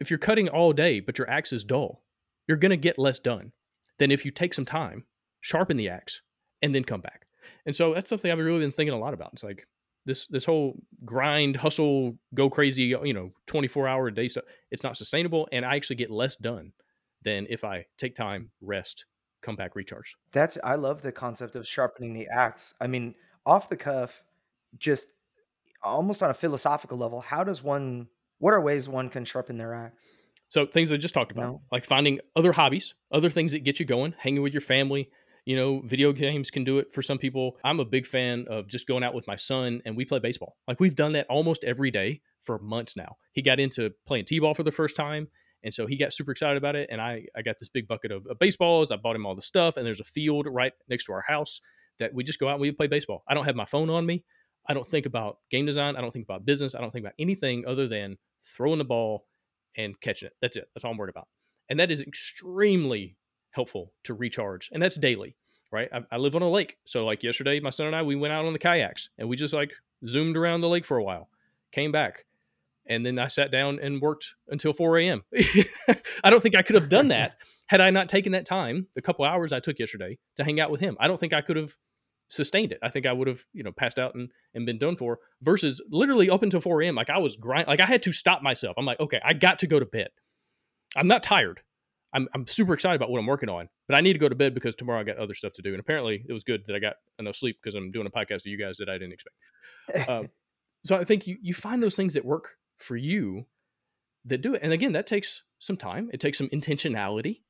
[0.00, 2.02] if you're cutting all day, but your axe is dull,
[2.46, 3.52] you're going to get less done
[3.98, 5.04] than if you take some time,
[5.40, 6.22] sharpen the axe,
[6.62, 7.26] and then come back.
[7.66, 9.30] And so that's something I've really been thinking a lot about.
[9.34, 9.66] It's like
[10.06, 14.44] this this whole grind, hustle, go crazy, you know, 24 hour a day stuff.
[14.70, 16.72] It's not sustainable, and I actually get less done
[17.22, 19.04] than if I take time, rest,
[19.42, 20.14] come back recharge.
[20.32, 22.74] That's I love the concept of sharpening the axe.
[22.80, 24.22] I mean, off the cuff,
[24.78, 25.08] just
[25.82, 28.08] almost on a philosophical level, how does one
[28.38, 30.12] what are ways one can sharpen their axe?
[30.48, 31.62] So things I just talked about, no.
[31.70, 35.10] like finding other hobbies, other things that get you going, hanging with your family.
[35.44, 37.56] You know, video games can do it for some people.
[37.64, 40.56] I'm a big fan of just going out with my son and we play baseball.
[40.66, 43.16] Like we've done that almost every day for months now.
[43.32, 45.28] He got into playing t-ball for the first time
[45.64, 46.88] and so he got super excited about it.
[46.90, 48.90] And I, I got this big bucket of, of baseballs.
[48.90, 49.76] I bought him all the stuff.
[49.76, 51.60] And there's a field right next to our house
[51.98, 53.24] that we just go out and we play baseball.
[53.28, 54.24] I don't have my phone on me.
[54.68, 55.96] I don't think about game design.
[55.96, 56.74] I don't think about business.
[56.74, 58.18] I don't think about anything other than
[58.56, 59.26] throwing the ball
[59.76, 60.34] and catching it.
[60.40, 60.68] That's it.
[60.74, 61.28] That's all I'm worried about.
[61.68, 63.16] And that is extremely
[63.50, 64.70] helpful to recharge.
[64.72, 65.36] And that's daily,
[65.70, 65.88] right?
[65.92, 66.78] I, I live on a lake.
[66.86, 69.36] So, like yesterday, my son and I, we went out on the kayaks and we
[69.36, 69.72] just like
[70.06, 71.28] zoomed around the lake for a while,
[71.72, 72.24] came back,
[72.88, 75.22] and then I sat down and worked until 4 a.m.
[76.24, 79.02] I don't think I could have done that had I not taken that time, the
[79.02, 80.96] couple hours I took yesterday, to hang out with him.
[80.98, 81.76] I don't think I could have
[82.28, 82.78] sustained it.
[82.82, 85.18] I think I would have, you know, passed out and, and been done for.
[85.42, 86.94] Versus literally up until 4 a.m.
[86.94, 88.74] Like I was grind, like I had to stop myself.
[88.78, 90.08] I'm like, okay, I got to go to bed.
[90.96, 91.62] I'm not tired.
[92.14, 94.34] I'm I'm super excited about what I'm working on, but I need to go to
[94.34, 95.70] bed because tomorrow I got other stuff to do.
[95.70, 98.44] And apparently, it was good that I got enough sleep because I'm doing a podcast
[98.44, 100.08] with you guys that I didn't expect.
[100.08, 100.30] Um,
[100.84, 103.46] so I think you you find those things that work for you
[104.24, 104.62] that do it.
[104.62, 106.08] And again, that takes some time.
[106.12, 107.40] It takes some intentionality.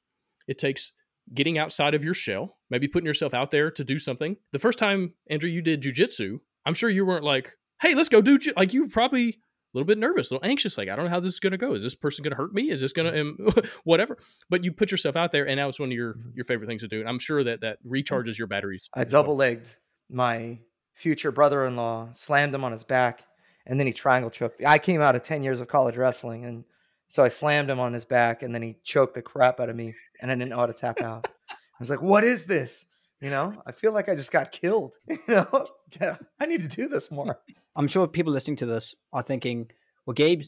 [0.47, 0.93] It takes
[1.35, 4.37] getting outside of your shell, maybe putting yourself out there to do something.
[4.53, 8.21] The first time, Andrew, you did jujitsu, I'm sure you weren't like, "Hey, let's go
[8.21, 8.53] do." Ju-.
[8.55, 9.35] Like you were probably a
[9.73, 10.77] little bit nervous, a little anxious.
[10.77, 11.73] Like I don't know how this is going to go.
[11.75, 12.71] Is this person going to hurt me?
[12.71, 13.49] Is this going to um,
[13.85, 14.19] whatever?
[14.51, 16.83] But you put yourself out there, and now it's one of your your favorite things
[16.83, 17.01] to do.
[17.01, 18.91] And I'm sure that that recharges your batteries.
[18.93, 19.77] I double legged
[20.11, 20.59] my
[20.93, 23.25] future brother in law, slammed him on his back,
[23.67, 24.63] and then he triangle choked.
[24.63, 26.65] I came out of 10 years of college wrestling, and
[27.09, 29.77] so I slammed him on his back, and then he choked the crap out of
[29.77, 31.27] me, and I didn't know how to tap out.
[31.51, 32.87] I was like, "What is this?"
[33.21, 34.95] You know, I feel like I just got killed.
[35.09, 35.67] You know,
[36.01, 37.17] yeah, I need to do this hmm.
[37.17, 37.41] more.
[37.75, 39.71] I'm sure people listening to this are thinking,
[40.05, 40.43] well, Gabe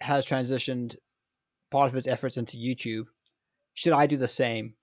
[0.00, 0.96] has transitioned
[1.70, 3.06] part of his efforts into YouTube.
[3.74, 4.74] Should I do the same?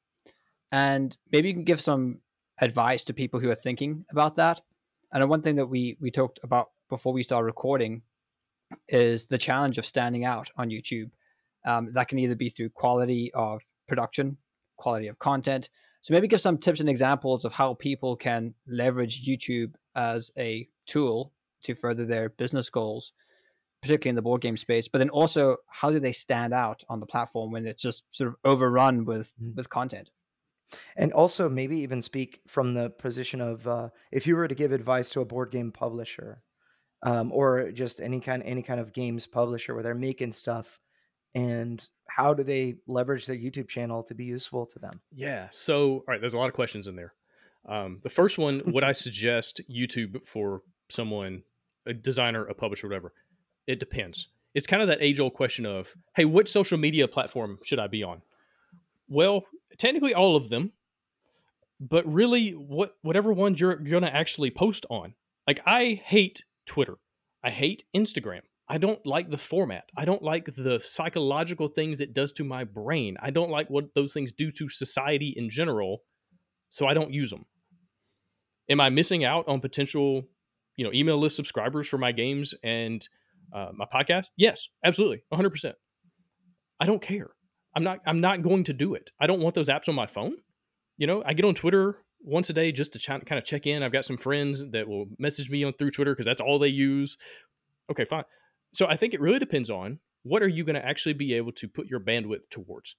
[0.72, 2.20] And maybe you can give some
[2.60, 4.62] advice to people who are thinking about that.
[5.14, 8.02] And one thing that we we talked about before we start recording
[8.88, 11.12] is the challenge of standing out on YouTube.
[11.66, 14.38] Um, that can either be through quality of production,
[14.78, 15.70] quality of content.
[16.02, 20.68] So maybe give some tips and examples of how people can leverage YouTube as a
[20.86, 23.14] tool to further their business goals,
[23.82, 24.88] particularly in the board game space.
[24.88, 28.28] But then also, how do they stand out on the platform when it's just sort
[28.28, 29.56] of overrun with mm-hmm.
[29.56, 30.12] with content?
[30.96, 34.72] And also, maybe even speak from the position of uh, if you were to give
[34.72, 36.44] advice to a board game publisher,
[37.06, 40.80] um, or just any kind any kind of games publisher where they're making stuff
[41.36, 45.00] and how do they leverage their youtube channel to be useful to them?
[45.16, 47.14] Yeah so all right there's a lot of questions in there.
[47.68, 51.44] Um, the first one would i suggest youtube for someone
[51.86, 53.14] a designer a publisher whatever?
[53.68, 54.28] It depends.
[54.54, 57.88] It's kind of that age old question of hey what social media platform should i
[57.88, 58.24] be on?
[59.08, 59.46] Well
[59.78, 60.72] technically all of them
[61.80, 65.14] but really what whatever ones you're, you're going to actually post on.
[65.46, 66.96] Like i hate Twitter.
[67.44, 68.42] I hate Instagram.
[68.68, 69.86] I don't like the format.
[69.96, 73.18] I don't like the psychological things it does to my brain.
[73.22, 76.02] I don't like what those things do to society in general.
[76.70, 77.46] So I don't use them.
[78.70, 80.24] Am I missing out on potential,
[80.76, 83.08] you know, email list subscribers for my games and
[83.54, 84.28] uh, my podcast?
[84.36, 85.74] Yes, absolutely, 100%.
[86.80, 87.30] I don't care.
[87.76, 88.00] I'm not.
[88.06, 89.12] I'm not going to do it.
[89.20, 90.38] I don't want those apps on my phone.
[90.98, 93.68] You know, I get on Twitter once a day just to ch- kind of check
[93.68, 93.84] in.
[93.84, 96.68] I've got some friends that will message me on through Twitter because that's all they
[96.68, 97.18] use.
[97.92, 98.24] Okay, fine.
[98.74, 101.52] So I think it really depends on what are you going to actually be able
[101.54, 102.96] to put your bandwidth towards.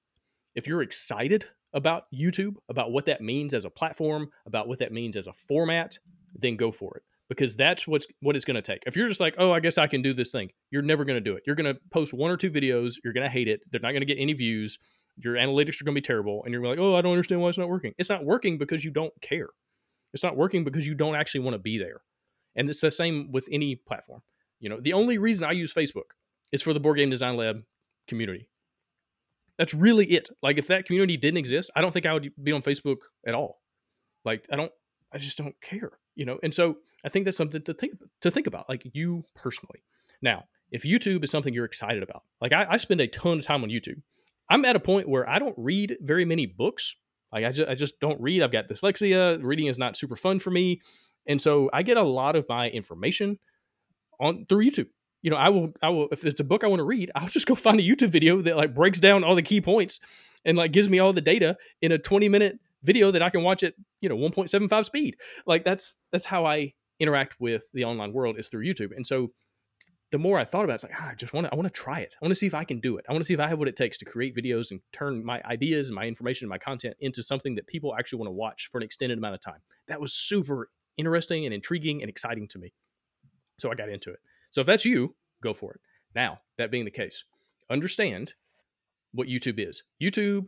[0.55, 4.93] If you're excited about YouTube, about what that means as a platform, about what that
[4.93, 5.99] means as a format,
[6.35, 8.83] then go for it because that's what's what it's going to take.
[8.87, 11.17] If you're just like, "Oh, I guess I can do this thing." You're never going
[11.17, 11.43] to do it.
[11.47, 13.61] You're going to post one or two videos, you're going to hate it.
[13.71, 14.79] They're not going to get any views
[15.19, 17.49] your analytics are going to be terrible and you're like oh i don't understand why
[17.49, 17.95] it's not working.
[17.99, 19.49] It's not working because you don't care.
[20.13, 22.03] It's not working because you don't actually want to be there.
[22.55, 24.23] And it's the same with any platform.
[24.61, 26.11] You know the only reason i use facebook
[26.53, 27.63] is for the board game design lab
[28.09, 28.49] community.
[29.59, 30.29] That's really it.
[30.43, 33.35] Like if that community didn't exist i don't think i would be on facebook at
[33.35, 33.61] all.
[34.25, 34.73] Like i don't
[35.13, 36.39] i just don't care you know?
[36.43, 39.85] And so i think that's something to think to think about like you personally.
[40.21, 43.45] Now if youtube is something you're excited about like I, I spend a ton of
[43.45, 44.03] time on youtube
[44.49, 46.95] I'm at a point where I don't read very many books.
[47.33, 48.43] Like I just I just don't read.
[48.43, 49.43] I've got dyslexia.
[49.43, 50.81] Reading is not super fun for me.
[51.27, 53.39] And so I get a lot of my information
[54.21, 54.89] on through YouTube.
[55.23, 57.29] You know, I will I will if it's a book I want to read, I'll
[57.29, 59.99] just go find a YouTube video that like breaks down all the key points
[60.45, 63.43] and like gives me all the data in a 20 minute video that I can
[63.43, 65.17] watch at, you know, 1.75 speed.
[65.47, 68.95] Like that's that's how I interact with the online world is through YouTube.
[68.95, 69.33] And so
[70.17, 71.69] the more I thought about it, it's like, ah, I just want to, I want
[71.69, 72.17] to try it.
[72.19, 73.05] I want to see if I can do it.
[73.07, 75.23] I want to see if I have what it takes to create videos and turn
[75.23, 78.33] my ideas and my information and my content into something that people actually want to
[78.33, 79.61] watch for an extended amount of time.
[79.89, 82.73] That was super interesting and intriguing and exciting to me.
[83.59, 84.21] So I got into it.
[84.53, 85.81] So if that's you, go for it.
[86.15, 87.25] Now, that being the case,
[87.69, 88.33] understand
[89.13, 89.83] what YouTube is.
[90.03, 90.47] YouTube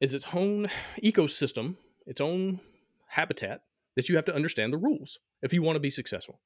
[0.00, 0.68] is its own
[1.02, 2.60] ecosystem, its own
[3.08, 3.62] habitat
[3.96, 6.38] that you have to understand the rules if you want to be successful.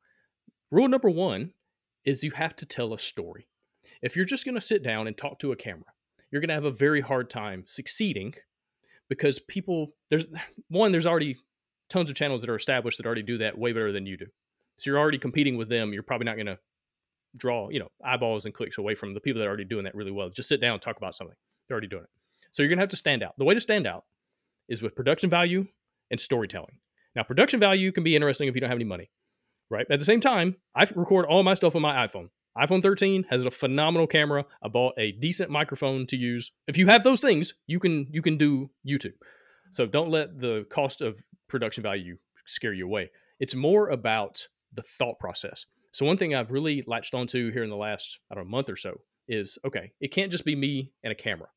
[0.70, 1.52] Rule number one
[2.06, 3.48] is you have to tell a story.
[4.00, 5.92] If you're just going to sit down and talk to a camera,
[6.30, 8.34] you're going to have a very hard time succeeding
[9.08, 10.26] because people there's
[10.68, 11.36] one there's already
[11.88, 14.26] tons of channels that are established that already do that way better than you do.
[14.78, 15.92] So you're already competing with them.
[15.92, 16.58] You're probably not going to
[17.36, 19.94] draw, you know, eyeballs and clicks away from the people that are already doing that
[19.94, 20.28] really well.
[20.30, 21.36] Just sit down and talk about something.
[21.68, 22.10] They're already doing it.
[22.50, 23.34] So you're going to have to stand out.
[23.38, 24.04] The way to stand out
[24.68, 25.66] is with production value
[26.10, 26.78] and storytelling.
[27.14, 29.10] Now, production value can be interesting if you don't have any money
[29.70, 29.86] right?
[29.90, 32.30] At the same time, I record all my stuff on my iPhone.
[32.56, 34.44] iPhone 13 has a phenomenal camera.
[34.62, 36.52] I bought a decent microphone to use.
[36.66, 39.14] If you have those things, you can you can do YouTube.
[39.70, 43.10] So don't let the cost of production value scare you away.
[43.40, 45.66] It's more about the thought process.
[45.92, 48.70] So one thing I've really latched onto here in the last I don't know month
[48.70, 51.48] or so is okay, it can't just be me and a camera.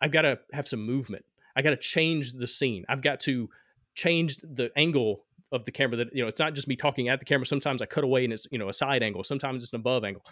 [0.00, 1.24] I've got to have some movement.
[1.54, 2.84] I got to change the scene.
[2.88, 3.48] I've got to
[3.94, 7.18] change the angle of the camera that you know it's not just me talking at
[7.18, 7.46] the camera.
[7.46, 9.24] Sometimes i cut away and it's you know a side angle.
[9.24, 10.24] Sometimes it's an above angle.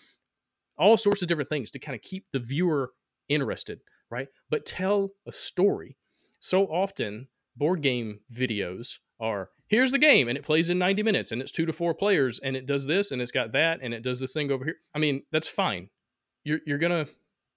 [0.78, 2.92] All sorts of different things to kind of keep the viewer
[3.28, 4.28] interested right?
[4.50, 5.96] But tell a story.
[6.38, 11.32] So often board game videos are here's the game and it plays in 90 minutes
[11.32, 13.92] and it's two to four players and it does this and it's got that and
[13.92, 14.76] it does this thing over here.
[14.94, 15.88] I mean that's fine.
[16.44, 17.06] You're, you're gonna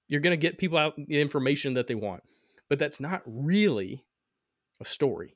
[0.07, 2.23] you're gonna get people out the information that they want.
[2.69, 4.05] But that's not really
[4.79, 5.35] a story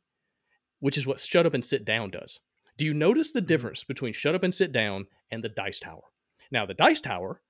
[0.85, 2.41] which is what shut up and sit down does.
[2.77, 3.47] Do you notice the mm-hmm.
[3.47, 6.03] difference between shut up and sit down and the dice tower?
[6.51, 7.41] Now, the dice tower,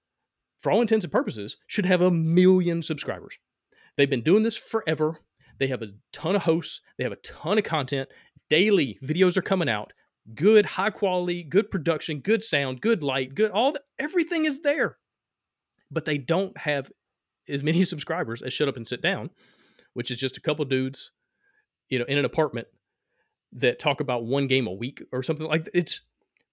[0.62, 3.38] for all intents and purposes, should have a million subscribers.
[3.98, 5.19] They've been doing this forever.
[5.60, 8.08] They have a ton of hosts, they have a ton of content.
[8.50, 9.91] Daily videos are coming out.
[10.34, 14.95] Good, high quality, good production, good sound, good light, good all the, everything is there.
[15.91, 16.89] But they don't have
[17.50, 19.30] as many subscribers as Shut Up and Sit Down,
[19.93, 21.12] which is just a couple dudes,
[21.89, 22.69] you know, in an apartment
[23.56, 25.76] that talk about one game a week or something like that.
[25.76, 26.02] it's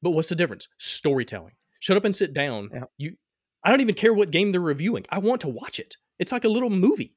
[0.00, 2.84] but what's the difference storytelling shut up and sit down yeah.
[2.96, 3.16] you
[3.64, 6.44] i don't even care what game they're reviewing i want to watch it it's like
[6.44, 7.14] a little movie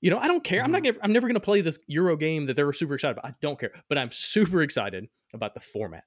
[0.00, 0.66] you know i don't care mm-hmm.
[0.66, 0.92] i'm not mm-hmm.
[0.92, 3.34] gonna, i'm never going to play this euro game that they're super excited about i
[3.40, 6.04] don't care but i'm super excited about the format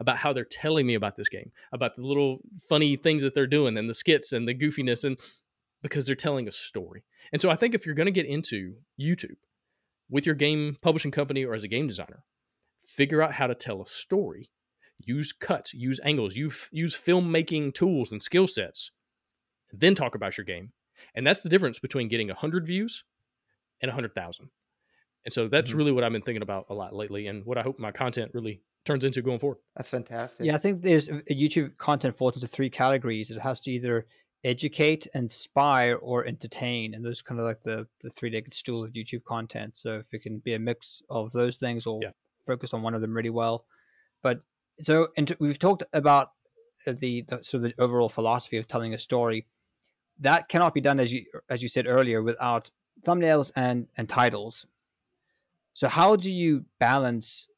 [0.00, 3.46] about how they're telling me about this game about the little funny things that they're
[3.46, 5.16] doing and the skits and the goofiness and
[5.82, 8.74] because they're telling a story and so i think if you're going to get into
[9.00, 9.36] youtube
[10.10, 12.24] with your game publishing company or as a game designer
[12.86, 14.50] figure out how to tell a story,
[14.98, 18.90] use cuts, use angles, use, use filmmaking tools and skill sets,
[19.72, 20.72] then talk about your game.
[21.14, 23.04] And that's the difference between getting 100 views
[23.80, 24.50] and 100,000.
[25.24, 25.78] And so that's mm-hmm.
[25.78, 28.30] really what I've been thinking about a lot lately and what I hope my content
[28.34, 29.58] really turns into going forward.
[29.76, 30.46] That's fantastic.
[30.46, 33.30] Yeah, I think there's uh, YouTube content falls into three categories.
[33.30, 34.06] It has to either
[34.44, 36.94] educate, inspire, or entertain.
[36.94, 39.78] And those kind of like the, the three legged stool of YouTube content.
[39.78, 42.10] So if it can be a mix of those things or yeah
[42.46, 43.64] focus on one of them really well.
[44.22, 44.40] But
[44.80, 46.30] so and we've talked about
[46.86, 49.46] the, the sort of the overall philosophy of telling a story.
[50.20, 52.70] That cannot be done as you as you said earlier without
[53.04, 54.66] thumbnails and and titles.
[55.72, 57.48] So how do you balance?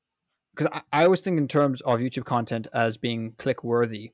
[0.55, 4.13] Because I, I always think in terms of YouTube content as being click worthy.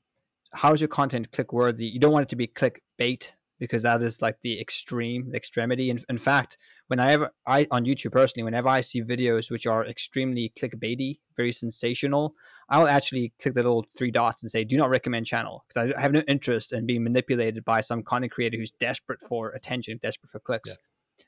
[0.55, 1.87] How is your content click worthy?
[1.87, 5.37] You don't want it to be click bait because that is like the extreme, the
[5.37, 5.89] extremity.
[5.89, 6.57] In, in fact,
[6.89, 11.21] whenever I ever I on YouTube personally, whenever I see videos which are extremely clickbaity,
[11.37, 12.35] very sensational,
[12.69, 16.01] I'll actually click the little three dots and say, "Do not recommend channel," because I
[16.01, 20.31] have no interest in being manipulated by some content creator who's desperate for attention, desperate
[20.31, 20.71] for clicks.
[20.71, 20.77] Yeah.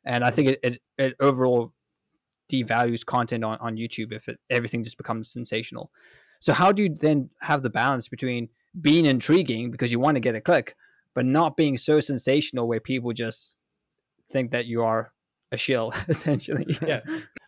[0.04, 1.72] And I think it, it, it overall
[2.52, 5.92] devalues content on, on YouTube if it, everything just becomes sensational.
[6.40, 8.48] So how do you then have the balance between
[8.80, 10.74] being intriguing because you want to get a click,
[11.14, 13.57] but not being so sensational where people just
[14.31, 15.12] think that you are
[15.53, 16.77] a shill essentially.
[16.87, 17.00] yeah.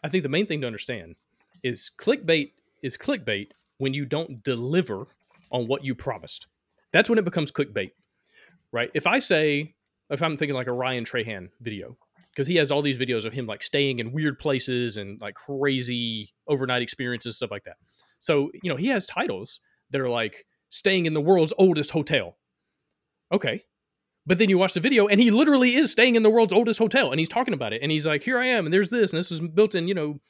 [0.03, 1.17] I think the main thing to understand
[1.63, 2.53] is clickbait
[2.83, 3.49] is clickbait
[3.79, 5.09] when you don't deliver
[5.51, 6.47] on what you promised.
[6.93, 7.93] That's when it becomes clickbait.
[8.73, 8.91] Right?
[8.95, 9.75] If I say
[10.11, 11.97] if I'm thinking like a Ryan Trahan video,
[12.31, 15.35] because he has all these videos of him like staying in weird places and like
[15.35, 17.77] crazy overnight experiences, stuff like that.
[18.19, 22.37] So, you know, he has titles that are like staying in the world's oldest hotel
[23.33, 23.65] okay.
[24.27, 26.79] But then you watch the video and he literally is staying in the world's oldest
[26.79, 27.81] hotel and he's talking about it.
[27.81, 28.67] And he's like, here I am.
[28.67, 29.13] And there's this.
[29.13, 30.21] And this was built in, you know,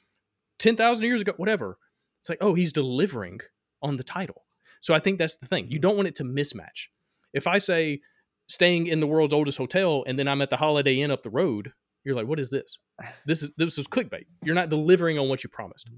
[0.59, 1.79] 10,000 years ago, whatever.
[2.21, 3.41] It's like, oh, he's delivering
[3.83, 4.45] on the title.
[4.81, 5.71] So I think that's the thing.
[5.71, 6.89] You don't want it to mismatch.
[7.33, 8.01] If I say
[8.49, 11.31] staying in the world's oldest hotel and then I'm at the Holiday Inn up the
[11.31, 11.73] road,
[12.05, 12.79] you're like, what is this?
[13.25, 14.27] This is this is clickbait.
[14.45, 15.91] You're not delivering on what you promised.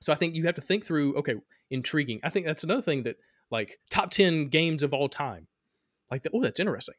[0.00, 1.34] So I think you have to think through, okay,
[1.70, 2.20] intriguing.
[2.22, 3.16] I think that's another thing that
[3.50, 5.48] like top 10 games of all time
[6.10, 6.32] like, that.
[6.34, 6.94] oh, that's interesting.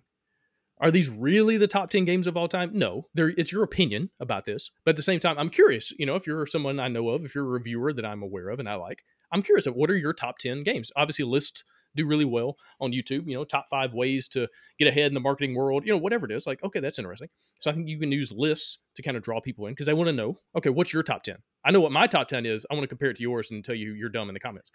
[0.80, 2.72] Are these really the top 10 games of all time?
[2.74, 4.70] No, they it's your opinion about this.
[4.86, 7.26] But at the same time, I'm curious, you know, if you're someone I know of,
[7.26, 9.90] if you're a reviewer that I'm aware of and I like, I'm curious of what
[9.90, 10.92] are your top 10 games?
[10.96, 11.64] Obviously, lists
[11.96, 15.20] do really well on YouTube, you know, top five ways to get ahead in the
[15.20, 16.46] marketing world, you know, whatever it is.
[16.46, 17.30] Like, okay, that's interesting.
[17.60, 19.94] So I think you can use lists to kind of draw people in because they
[19.94, 21.38] want to know, okay, what's your top 10?
[21.66, 22.66] I know what my top 10 is.
[22.70, 24.70] I want to compare it to yours and tell you you're dumb in the comments.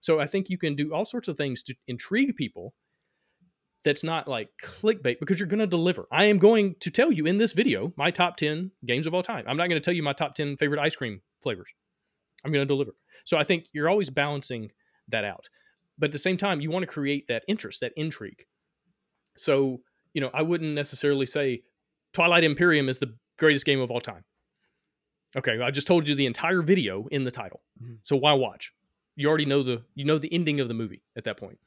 [0.00, 2.74] So I think you can do all sorts of things to intrigue people
[3.84, 6.06] that's not like clickbait because you're going to deliver.
[6.12, 9.22] I am going to tell you in this video my top 10 games of all
[9.22, 9.44] time.
[9.48, 11.70] I'm not going to tell you my top 10 favorite ice cream flavors.
[12.44, 12.94] I'm going to deliver.
[13.24, 14.70] So I think you're always balancing
[15.08, 15.48] that out.
[15.98, 18.44] But at the same time, you want to create that interest, that intrigue.
[19.36, 19.80] So,
[20.14, 21.62] you know, I wouldn't necessarily say
[22.12, 24.24] Twilight Imperium is the greatest game of all time.
[25.36, 27.62] Okay, I just told you the entire video in the title.
[27.82, 27.98] Mhm.
[28.04, 28.72] So why watch?
[29.16, 31.58] You already know the you know the ending of the movie at that point.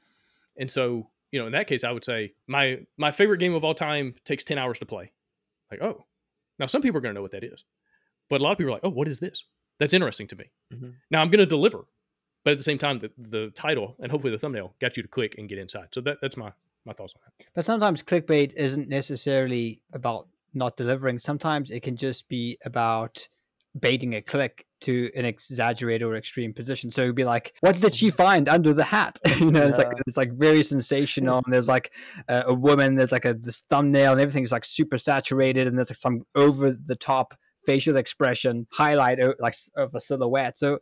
[0.58, 3.64] And so, you know, in that case I would say my my favorite game of
[3.64, 5.12] all time takes 10 hours to play.
[5.72, 6.06] Like, oh.
[6.60, 7.64] Now some people are going to know what that is.
[8.30, 9.44] But a lot of people are like, "Oh, what is this?"
[9.80, 10.46] That's interesting to me.
[10.74, 10.94] Mhm.
[11.12, 11.86] Now I'm going to deliver.
[12.44, 15.10] But at the same time the the title and hopefully the thumbnail got you to
[15.10, 15.90] click and get inside.
[15.94, 16.54] So that that's my
[16.86, 17.48] my thoughts on that.
[17.56, 21.20] But sometimes clickbait isn't necessarily about not delivering.
[21.20, 23.28] Sometimes it can just be about
[23.80, 26.92] baiting a click to an exaggerated or extreme position.
[26.92, 28.16] So it'd be like, what did she mm-hmm.
[28.16, 29.18] find under the hat?
[29.40, 31.42] you know, it's like it's like very sensational.
[31.44, 31.92] And there's like
[32.28, 35.90] a, a woman, there's like a this thumbnail, and everything's like super saturated, and there's
[35.90, 37.34] like some over the top
[37.66, 40.58] facial expression highlight like of a silhouette.
[40.58, 40.80] So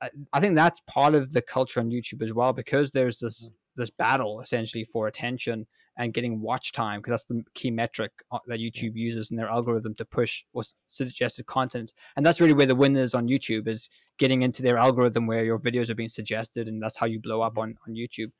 [0.00, 3.48] I, I think that's part of the culture on YouTube as well, because there's this
[3.48, 3.52] mm.
[3.76, 5.66] this battle essentially for attention
[5.96, 9.48] and getting watch time because that's the key metric uh, that YouTube uses in their
[9.48, 11.92] algorithm to push what's suggested content.
[12.16, 13.88] And that's really where the win is on YouTube is
[14.18, 17.40] getting into their algorithm where your videos are being suggested and that's how you blow
[17.40, 18.30] up on, on YouTube.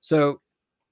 [0.00, 0.40] So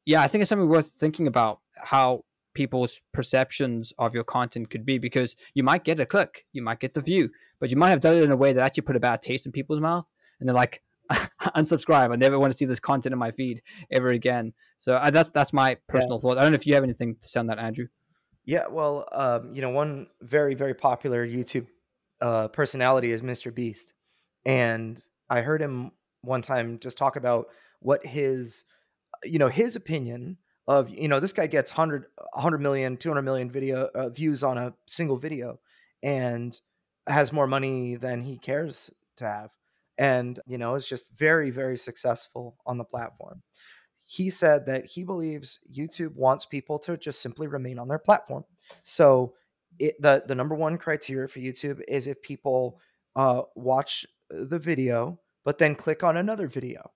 [0.05, 2.25] yeah, I think it's something worth thinking about how
[2.55, 6.81] people's perceptions of your content could be because you might get a click, you might
[6.81, 7.31] get the view,
[7.61, 9.47] but you might have done it in a way that actually put a bad taste
[9.47, 10.83] in people's mouth and they're like
[11.57, 12.13] unsubscribe.
[12.13, 14.53] I never want to see this content in my feed ever again.
[14.79, 16.39] So uh, that's that's my personal thought.
[16.39, 17.87] I don't know if you have anything to say on that, Andrew.
[18.47, 21.67] Yeah, well, um, you know, one very, very popular YouTube
[22.21, 23.53] uh, personality is Mr.
[23.53, 23.93] Beast.
[24.45, 25.91] And I heard him
[26.23, 27.49] one time just talk about
[27.81, 28.65] what his,
[29.25, 30.39] you know, his opinion
[30.69, 34.59] of, you know, this guy gets 100, 100 million, 200 million video uh, views on
[34.59, 35.59] a single video
[36.03, 36.61] and
[37.09, 39.51] has more money than he cares to have.
[39.99, 43.43] And, you know, is just very, very successful on the platform
[44.07, 48.45] he said that he believes YouTube wants people to just simply remain on their platform.
[48.85, 49.35] So
[49.81, 52.81] it, the the number one criteria for YouTube is if people
[53.17, 56.91] uh, watch the video but then click on another video.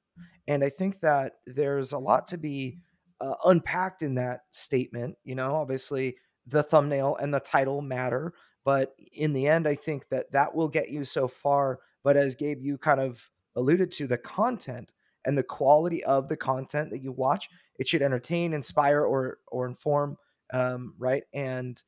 [0.48, 2.78] And I think that there's a lot to be
[3.20, 5.16] uh, unpacked in that statement.
[5.22, 8.34] You know, obviously the thumbnail and the title matter,
[8.64, 11.78] but in the end, I think that that will get you so far.
[12.02, 14.92] But as Gabe, you kind of alluded to, the content
[15.26, 17.48] and the quality of the content that you watch
[17.78, 20.16] it should entertain inspire or or inform
[20.52, 21.22] um, right?
[21.32, 21.82] And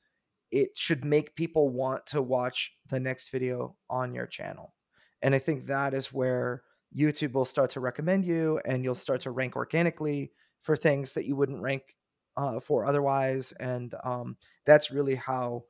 [0.51, 4.75] it should make people want to watch the next video on your channel.
[5.23, 6.63] And i think that is where
[6.95, 11.25] youtube will start to recommend you and you'll start to rank organically for things that
[11.27, 11.83] you wouldn't rank
[12.37, 13.53] uh, for otherwise.
[13.61, 15.65] And um, that's really how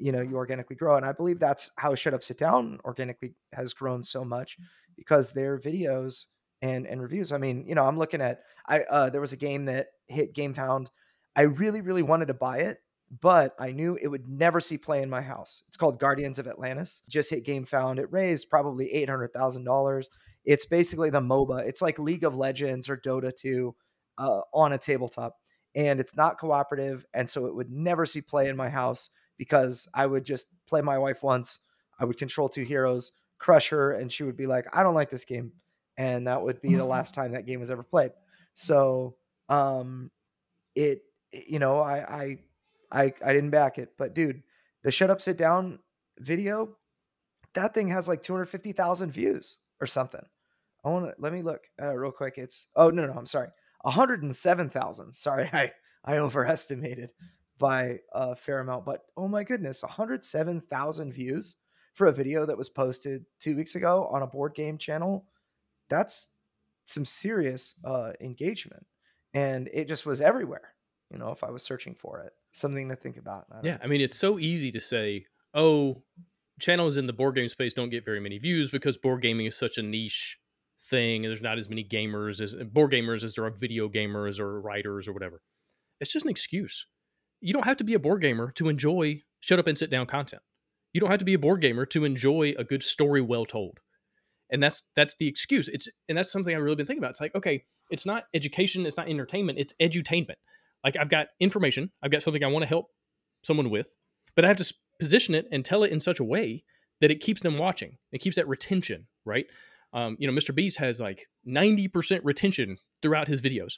[0.00, 3.34] you know you organically grow and i believe that's how shut up sit down organically
[3.52, 4.56] has grown so much
[4.96, 6.26] because their videos
[6.62, 7.32] and and reviews.
[7.32, 10.34] I mean, you know, I'm looking at I uh there was a game that hit
[10.34, 10.88] GameFound.
[11.36, 12.78] I really really wanted to buy it,
[13.20, 15.62] but I knew it would never see play in my house.
[15.68, 17.02] It's called Guardians of Atlantis.
[17.08, 17.98] Just hit GameFound.
[17.98, 20.10] It raised probably eight hundred thousand dollars.
[20.44, 21.66] It's basically the MOBA.
[21.66, 23.74] It's like League of Legends or Dota 2
[24.16, 25.36] uh, on a tabletop,
[25.74, 29.10] and it's not cooperative, and so it would never see play in my house
[29.40, 31.60] because I would just play my wife once.
[31.98, 35.08] I would control two heroes, crush her, and she would be like, "I don't like
[35.08, 35.52] this game."
[36.00, 38.12] and that would be the last time that game was ever played.
[38.54, 39.16] So,
[39.50, 40.10] um,
[40.74, 42.38] it, you know, I, I,
[42.90, 44.42] I, I didn't back it, but dude,
[44.82, 45.78] the shut up, sit down
[46.18, 46.76] video,
[47.52, 50.24] that thing has like 250,000 views or something.
[50.84, 52.38] I want to, let me look uh, real quick.
[52.38, 53.48] It's, oh, no, no, I'm sorry.
[53.82, 55.12] 107,000.
[55.12, 55.50] Sorry.
[55.52, 55.70] I,
[56.02, 57.12] I overestimated
[57.60, 61.56] by a fair amount, but oh my goodness, 107,000 views
[61.94, 65.26] for a video that was posted two weeks ago on a board game channel
[65.88, 66.28] that's
[66.86, 68.86] some serious uh, engagement
[69.34, 70.74] and it just was everywhere
[71.10, 73.86] you know if i was searching for it something to think about I Yeah, I
[73.86, 76.02] mean, it's so easy to say, oh,
[76.58, 79.56] channels in the board game space don't get very many views because board gaming is
[79.56, 80.38] such a niche
[80.78, 84.38] thing and there's not as many gamers as board gamers as there are video gamers
[84.38, 85.42] or writers or whatever.
[86.00, 86.86] It's just an excuse.
[87.40, 90.06] You don't have to be a board gamer to enjoy shut up and sit down
[90.06, 90.42] content.
[90.92, 93.78] You don't have to be a board gamer to enjoy a good story well told.
[94.50, 95.68] And that's that's the excuse.
[95.68, 97.12] It's and that's something I've really been thinking about.
[97.12, 100.36] It's like, okay, it's not education, it's not entertainment, it's edutainment.
[100.84, 102.86] Like I've got information, I've got something I want to help
[103.42, 103.88] someone with,
[104.34, 106.64] but I have to position it and tell it in such a way
[107.00, 107.98] that it keeps them watching.
[108.12, 109.46] It keeps that retention, right?
[109.92, 110.54] Um, you know, Mr.
[110.54, 113.74] Beast has like 90% retention throughout his videos,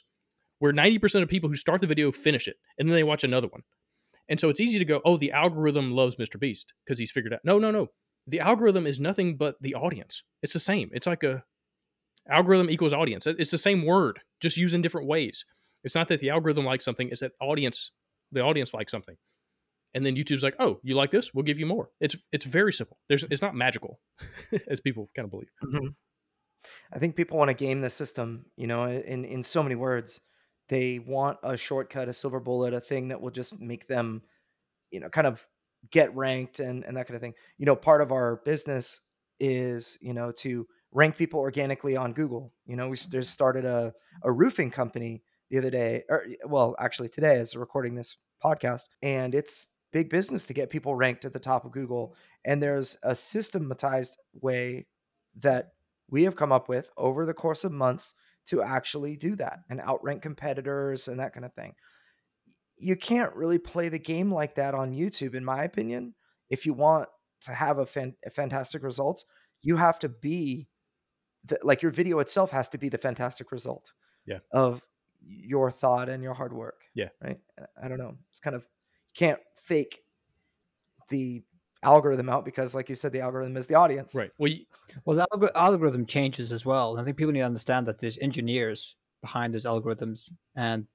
[0.63, 3.47] where 90% of people who start the video finish it and then they watch another
[3.47, 3.63] one.
[4.29, 6.39] And so it's easy to go, oh, the algorithm loves Mr.
[6.39, 7.41] Beast because he's figured out.
[7.43, 7.87] No, no, no.
[8.27, 10.23] The algorithm is nothing but the audience.
[10.41, 10.89] It's the same.
[10.93, 11.43] It's like a
[12.29, 13.27] algorithm equals audience.
[13.27, 15.43] It's the same word, just used in different ways.
[15.83, 17.91] It's not that the algorithm likes something; it's that audience,
[18.31, 19.17] the audience likes something,
[19.93, 21.33] and then YouTube's like, "Oh, you like this?
[21.33, 22.99] We'll give you more." It's it's very simple.
[23.09, 23.99] There's it's not magical,
[24.69, 25.51] as people kind of believe.
[25.61, 25.87] hmm
[26.93, 30.21] I think people want to game the system, you know, in in so many words.
[30.69, 34.21] They want a shortcut, a silver bullet, a thing that will just make them,
[34.91, 35.45] you know, kind of
[35.91, 37.33] get ranked and and that kind of thing.
[37.57, 39.01] You know, part of our business
[39.39, 42.53] is, you know, to rank people organically on Google.
[42.65, 43.21] You know, we just mm-hmm.
[43.23, 43.93] started a
[44.23, 49.35] a roofing company the other day, or well, actually today as recording this podcast, and
[49.35, 52.07] it's big business to get people ranked at the top of Google.
[52.07, 52.51] Mm-hmm.
[52.51, 54.87] And there's a systematized way
[55.35, 55.73] that
[56.09, 58.13] we have come up with over the course of months
[58.47, 61.73] to actually do that and outrank competitors and that kind of thing.
[62.77, 66.15] You can't really play the game like that on YouTube, in my opinion.
[66.49, 67.07] If you want
[67.41, 69.25] to have a, fan, a fantastic results,
[69.61, 70.67] you have to be
[71.45, 73.91] the, like your video itself has to be the fantastic result
[74.25, 74.39] Yeah.
[74.51, 74.83] of
[75.21, 76.81] your thought and your hard work.
[76.93, 77.09] Yeah.
[77.21, 77.39] Right.
[77.81, 78.15] I don't know.
[78.29, 79.99] It's kind of you can't fake
[81.09, 81.43] the
[81.83, 84.15] algorithm out because, like you said, the algorithm is the audience.
[84.15, 84.31] Right.
[84.37, 84.65] Well, you,
[85.05, 86.91] Well, the algor- algorithm changes as well.
[86.91, 90.87] and I think people need to understand that there's engineers behind those algorithms, and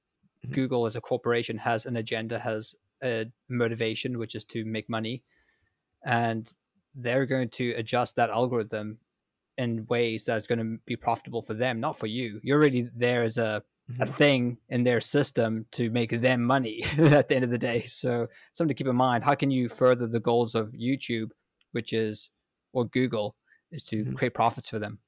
[0.45, 0.51] Mhm.
[0.53, 5.23] Google as a corporation has an agenda, has a motivation, which is to make money,
[6.05, 6.53] and
[6.95, 8.99] they're going to adjust that algorithm
[9.57, 12.39] in ways that's going to be profitable for them, not for you.
[12.43, 13.63] You're already there as a
[13.99, 14.15] a Mhm.
[14.15, 17.81] thing in their system to make them money at the end of the day.
[17.83, 19.23] So something to keep in mind.
[19.23, 21.31] How can you further the goals of YouTube,
[21.71, 22.29] which is
[22.73, 23.35] or Google,
[23.71, 24.15] is to Mhm.
[24.15, 24.99] create profits for them.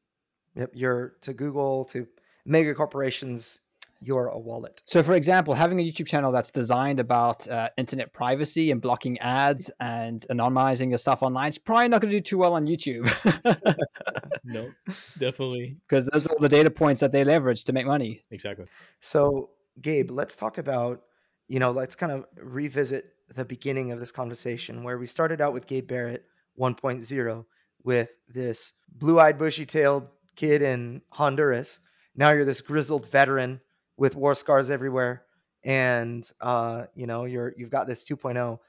[0.55, 0.71] Yep.
[0.73, 2.07] You're to Google to
[2.45, 3.59] mega corporations.
[4.03, 4.81] You're a wallet.
[4.85, 9.19] So, for example, having a YouTube channel that's designed about uh, internet privacy and blocking
[9.19, 12.65] ads and anonymizing your stuff online is probably not going to do too well on
[12.65, 13.05] YouTube
[14.43, 14.71] no,
[15.17, 18.21] definitely, because those are the data points that they leverage to make money.
[18.31, 18.65] exactly.
[18.99, 19.51] So,
[19.81, 21.01] Gabe, let's talk about,
[21.47, 25.53] you know, let's kind of revisit the beginning of this conversation where we started out
[25.53, 26.25] with Gabe Barrett
[26.59, 27.45] 1.0
[27.83, 31.79] with this blue eyed, bushy tailed kid in Honduras.
[32.15, 33.61] Now you're this grizzled veteran
[33.97, 35.23] with war scars everywhere.
[35.63, 38.59] And, uh, you know, you're, you've got this 2.0.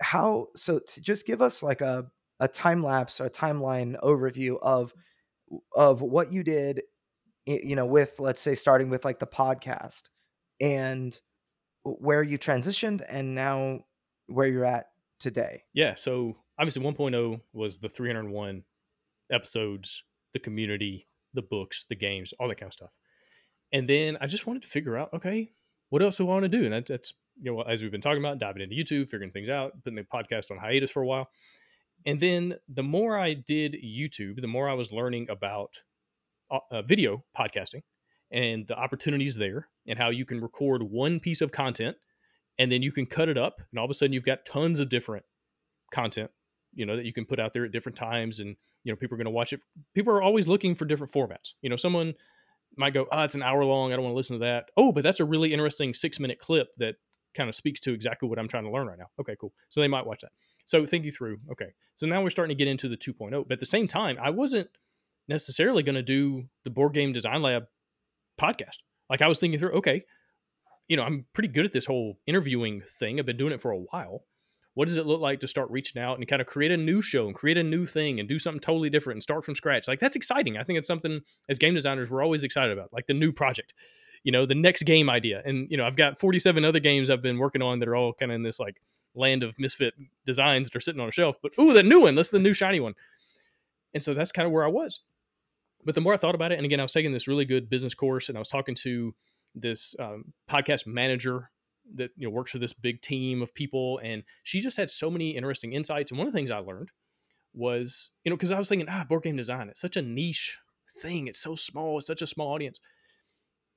[0.00, 2.06] How, so to just give us like a,
[2.40, 4.92] a time lapse or a timeline overview of,
[5.74, 6.82] of what you did
[7.46, 10.08] you know with let's say starting with like the podcast
[10.60, 11.20] and
[11.84, 13.78] where you transitioned and now
[14.26, 14.86] where you're at
[15.20, 15.94] today Yeah.
[15.94, 18.64] So obviously 1.0 was the 301
[19.30, 22.90] episodes, the community, the books, the games, all that kind of stuff.
[23.72, 25.50] And then I just wanted to figure out, okay,
[25.90, 26.64] what else do I want to do?
[26.64, 29.48] And that, that's, you know, as we've been talking about, diving into YouTube, figuring things
[29.48, 31.28] out, putting the podcast on hiatus for a while.
[32.04, 35.70] And then the more I did YouTube, the more I was learning about
[36.50, 37.82] uh, uh, video podcasting
[38.30, 41.96] and the opportunities there and how you can record one piece of content
[42.58, 44.78] and then you can cut it up and all of a sudden you've got tons
[44.78, 45.24] of different
[45.92, 46.30] content
[46.76, 49.14] you know that you can put out there at different times and you know people
[49.14, 49.60] are going to watch it.
[49.94, 51.54] People are always looking for different formats.
[51.62, 52.14] You know someone
[52.76, 54.66] might go oh it's an hour long i don't want to listen to that.
[54.76, 56.94] Oh but that's a really interesting six minute clip that
[57.34, 59.08] kind of speaks to exactly what i'm trying to learn right now.
[59.18, 59.52] Okay cool.
[59.68, 60.32] So they might watch that
[60.66, 61.38] so think you through.
[61.52, 61.72] Okay.
[61.94, 64.30] So now we're starting to get into the 2.0 but at the same time i
[64.30, 64.68] wasn't
[65.28, 67.64] necessarily going to do the board game design lab
[68.40, 68.78] podcast.
[69.08, 70.04] Like i was thinking through okay
[70.88, 73.18] you know i'm pretty good at this whole interviewing thing.
[73.18, 74.24] I've been doing it for a while.
[74.74, 77.00] What does it look like to start reaching out and kind of create a new
[77.00, 79.88] show and create a new thing and do something totally different and start from scratch?
[79.88, 80.58] Like that's exciting.
[80.58, 83.72] I think it's something as game designers we're always excited about like the new project
[84.26, 85.40] you know the next game idea.
[85.46, 88.12] And you know i've got 47 other games i've been working on that are all
[88.12, 88.82] kind of in this like
[89.16, 89.94] land of misfit
[90.26, 92.52] designs that are sitting on a shelf but ooh the new one that's the new
[92.52, 92.94] shiny one.
[93.94, 95.00] And so that's kind of where i was.
[95.84, 97.70] But the more i thought about it and again i was taking this really good
[97.70, 99.14] business course and i was talking to
[99.54, 101.50] this um, podcast manager
[101.94, 105.10] that you know works for this big team of people and she just had so
[105.10, 106.10] many interesting insights.
[106.10, 106.90] And one of the things i learned
[107.54, 110.58] was you know because i was thinking ah board game design it's such a niche
[111.00, 112.80] thing it's so small it's such a small audience.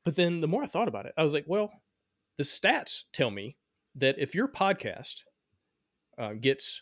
[0.04, 1.72] But then the more i thought about it i was like well
[2.38, 3.58] the stats tell me
[3.96, 5.24] that if your podcast
[6.20, 6.82] uh, gets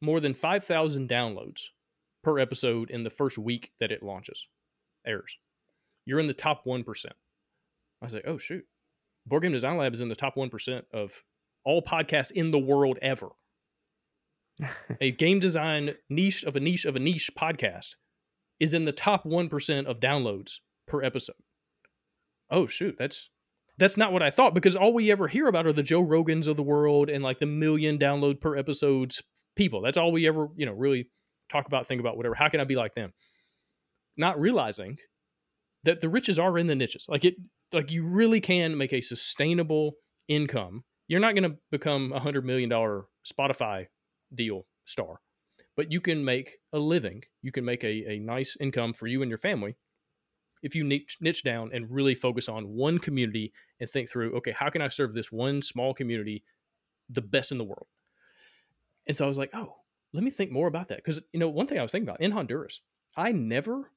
[0.00, 1.68] more than 5000 downloads
[2.22, 4.46] per episode in the first week that it launches.
[5.06, 5.38] Airs
[6.06, 8.64] you're in the top 1% i was like oh shoot.
[9.26, 11.22] Board Game Design Lab is in the top 1% of
[11.64, 13.28] all podcasts in the world ever.
[15.00, 17.96] a game design niche of a niche of a niche podcast
[18.58, 21.36] is in the top 1% of downloads per episode.
[22.50, 23.28] Oh shoot, that's
[23.80, 26.46] that's not what I thought because all we ever hear about are the Joe Rogans
[26.46, 29.22] of the world and like the million download per episodes
[29.56, 29.80] people.
[29.80, 31.08] That's all we ever, you know, really
[31.50, 32.34] talk about, think about, whatever.
[32.34, 33.14] How can I be like them?
[34.18, 34.98] Not realizing
[35.84, 37.06] that the riches are in the niches.
[37.08, 37.36] Like it,
[37.72, 39.94] like you really can make a sustainable
[40.28, 40.84] income.
[41.08, 43.86] You're not going to become a hundred million dollar Spotify
[44.34, 45.20] deal star,
[45.74, 47.22] but you can make a living.
[47.40, 49.76] You can make a, a nice income for you and your family
[50.62, 54.52] if you niche, niche down and really focus on one community and think through, okay,
[54.52, 56.44] how can I serve this one small community
[57.08, 57.86] the best in the world?
[59.06, 59.76] And so I was like, oh,
[60.12, 60.98] let me think more about that.
[60.98, 62.80] Because, you know, one thing I was thinking about in Honduras,
[63.16, 63.90] I never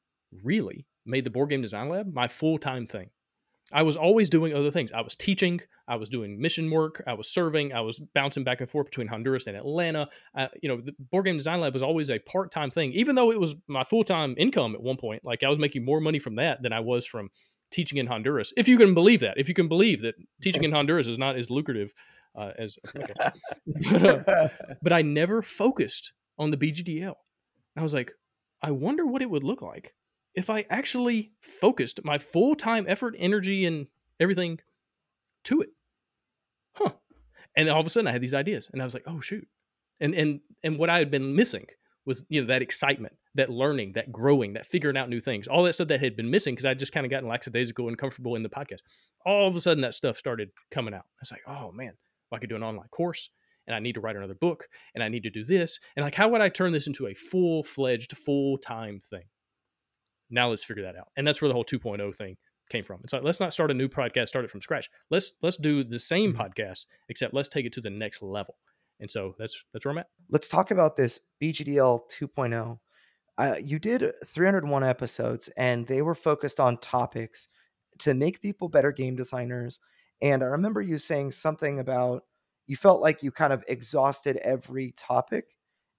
[0.44, 3.10] really made the board game design lab my full time thing.
[3.72, 4.92] I was always doing other things.
[4.92, 8.62] I was teaching, I was doing mission work, I was serving, I was bouncing back
[8.62, 10.10] and forth between Honduras and Atlanta.
[10.38, 13.16] Uh, you know, the board game design lab was always a part time thing, even
[13.16, 15.24] though it was my full time income at one point.
[15.24, 17.30] Like I was making more money from that than I was from
[17.72, 18.54] teaching in Honduras.
[18.58, 21.38] If you can believe that, if you can believe that teaching in Honduras is not
[21.38, 21.94] as lucrative
[22.36, 23.14] uh, as, okay.
[23.92, 24.50] but, uh,
[24.82, 27.16] but I never focused on the BGDL.
[27.76, 28.12] I was like,
[28.62, 29.94] I wonder what it would look like
[30.36, 33.88] if I actually focused my full time effort, energy, and
[34.20, 34.60] everything
[35.46, 35.70] to it.
[36.74, 36.92] Huh.
[37.56, 39.48] And all of a sudden I had these ideas and I was like, oh shoot.
[40.00, 41.68] And and and what I had been missing
[42.06, 45.48] was, you know, that excitement, that learning, that growing, that figuring out new things.
[45.48, 47.98] All that stuff that had been missing because I just kind of gotten lackadaisical and
[47.98, 48.80] comfortable in the podcast.
[49.26, 51.06] All of a sudden that stuff started coming out.
[51.06, 51.94] I was like, oh man,
[52.30, 53.30] well, I could do an online course
[53.68, 55.80] and I need to write another book and I need to do this.
[55.96, 59.24] And like, how would I turn this into a full fledged, full time thing?
[60.34, 61.10] Now let's figure that out.
[61.16, 62.38] And that's where the whole 2.0 thing
[62.70, 63.00] came from.
[63.04, 64.90] It's like let's not start a new podcast, start it from scratch.
[65.10, 66.42] Let's let's do the same mm-hmm.
[66.42, 68.56] podcast, except let's take it to the next level.
[69.00, 70.08] And so that's that's where I'm at.
[70.30, 72.80] Let's talk about this BGDL 2.0.
[73.38, 77.48] Uh, you did 301 episodes, and they were focused on topics
[78.00, 79.80] to make people better game designers.
[80.22, 82.24] And I remember you saying something about
[82.66, 85.46] you felt like you kind of exhausted every topic,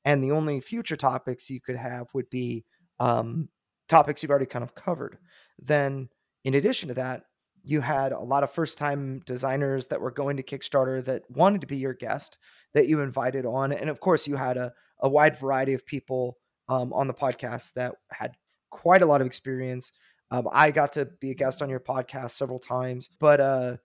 [0.05, 2.65] and the only future topics you could have would be
[3.01, 3.49] um,
[3.89, 5.19] topics you've already kind of covered.
[5.59, 6.09] Then,
[6.45, 7.25] in addition to that,
[7.63, 11.63] you had a lot of first time designers that were going to Kickstarter that wanted
[11.63, 12.39] to be your guest
[12.75, 13.73] that you invited on.
[13.73, 17.73] And of course, you had a, a wide variety of people um, on the podcast
[17.75, 18.35] that had
[18.71, 19.93] quite a lot of experience.
[20.31, 23.77] Um, I got to be a guest on your podcast several times, but uh,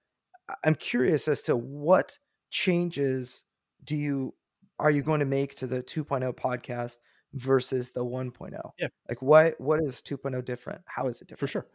[0.64, 2.18] I'm curious as to what
[2.50, 3.44] changes
[3.84, 4.34] do you
[4.80, 6.98] are you going to make to the 2.0 podcast
[7.34, 8.52] versus the 1.0?
[8.78, 8.88] Yeah.
[9.08, 10.82] Like what what is 2.0 different?
[10.86, 11.40] How is it different?
[11.40, 11.68] For sure.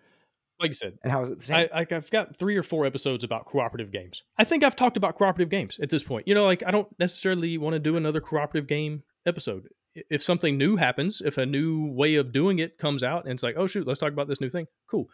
[0.60, 1.68] Like you said, and how is it the same?
[1.74, 4.22] I, I've got three or four episodes about cooperative games.
[4.38, 6.28] I think I've talked about cooperative games at this point.
[6.28, 9.68] You know, like I don't necessarily want to do another cooperative game episode.
[10.10, 13.42] If something new happens, if a new way of doing it comes out, and it's
[13.42, 14.66] like, oh shoot, let's talk about this new thing.
[14.88, 15.08] Cool.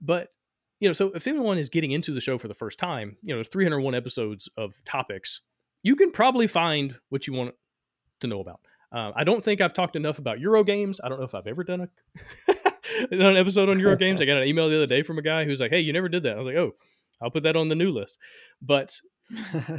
[0.00, 0.28] But
[0.78, 3.30] you know, so if anyone is getting into the show for the first time, you
[3.30, 5.40] know, there's 301 episodes of topics.
[5.82, 7.54] You can probably find what you want
[8.20, 8.60] to know about.
[8.94, 11.00] Uh, I don't think I've talked enough about Euro games.
[11.02, 12.54] I don't know if I've ever done a
[13.10, 14.22] done an episode on Euro games.
[14.22, 16.08] I got an email the other day from a guy who's like, "Hey, you never
[16.08, 16.76] did that." I was like, "Oh,
[17.20, 18.18] I'll put that on the new list."
[18.62, 19.00] But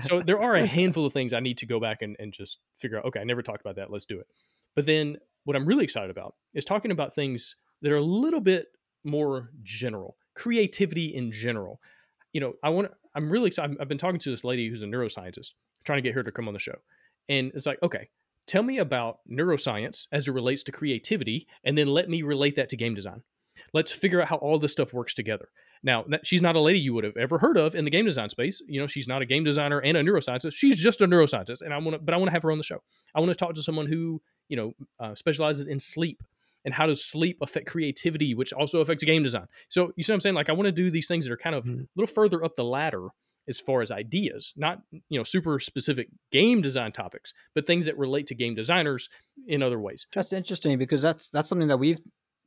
[0.02, 2.58] so there are a handful of things I need to go back and, and just
[2.78, 3.06] figure out.
[3.06, 3.90] Okay, I never talked about that.
[3.90, 4.28] Let's do it.
[4.76, 8.42] But then what I'm really excited about is talking about things that are a little
[8.42, 8.68] bit
[9.06, 11.80] more general, creativity in general.
[12.34, 12.92] You know, I want.
[13.16, 13.78] I'm really excited.
[13.80, 15.52] I've been talking to this lady who's a neuroscientist,
[15.86, 16.76] trying to get her to come on the show,
[17.30, 18.10] and it's like, okay,
[18.48, 22.70] Tell me about neuroscience as it relates to creativity, and then let me relate that
[22.70, 23.24] to game design.
[23.74, 25.50] Let's figure out how all this stuff works together.
[25.82, 28.30] Now, she's not a lady you would have ever heard of in the game design
[28.30, 28.62] space.
[28.68, 30.54] You know, she's not a game designer and a neuroscientist.
[30.54, 32.58] She's just a neuroscientist, and I want to, but I want to have her on
[32.58, 32.82] the show.
[33.14, 36.22] I want to talk to someone who, you know, uh, specializes in sleep
[36.66, 39.46] and how does sleep affect creativity, which also affects game design.
[39.70, 40.36] So you see what I'm saying?
[40.36, 41.82] Like I want to do these things that are kind of mm-hmm.
[41.82, 43.10] a little further up the ladder
[43.48, 47.98] as far as ideas, not you know super specific game design topics, but things that
[47.98, 49.10] relate to game designers
[49.48, 50.08] in other ways.
[50.14, 52.00] That's interesting because that's that's something that we've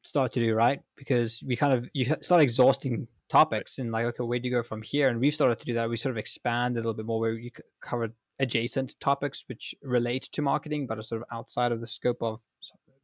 [0.02, 0.80] started to do, right?
[0.96, 4.62] Because we kind of you start exhausting topics and like, okay, where do you go
[4.62, 5.08] from here?
[5.08, 5.88] And we've started to do that.
[5.88, 8.08] We sort of expand a little bit more where we cover
[8.40, 12.40] adjacent topics which relate to marketing, but are sort of outside of the scope of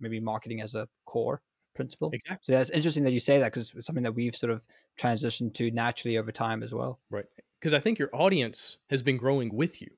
[0.01, 1.43] maybe marketing as a core
[1.75, 2.11] principle.
[2.13, 2.39] Exactly.
[2.43, 4.65] So that's interesting that you say that because it's something that we've sort of
[4.99, 7.01] transitioned to naturally over time as well.
[7.11, 7.27] Right
[7.65, 9.89] because I think your audience has been growing with you.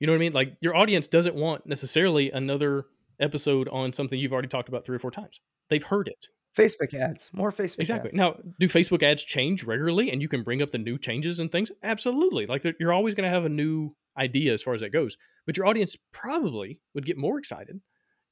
[0.00, 0.32] You know what I mean?
[0.32, 2.86] Like your audience doesn't want necessarily another
[3.20, 5.38] episode on something you've already talked about three or four times.
[5.70, 6.26] They've heard it.
[6.58, 8.10] Facebook ads, more Facebook exactly.
[8.10, 8.18] Ads.
[8.18, 11.52] Now, do Facebook ads change regularly and you can bring up the new changes and
[11.52, 11.70] things?
[11.84, 12.46] Absolutely.
[12.46, 15.16] Like you're always going to have a new idea as far as that goes.
[15.46, 17.80] But your audience probably would get more excited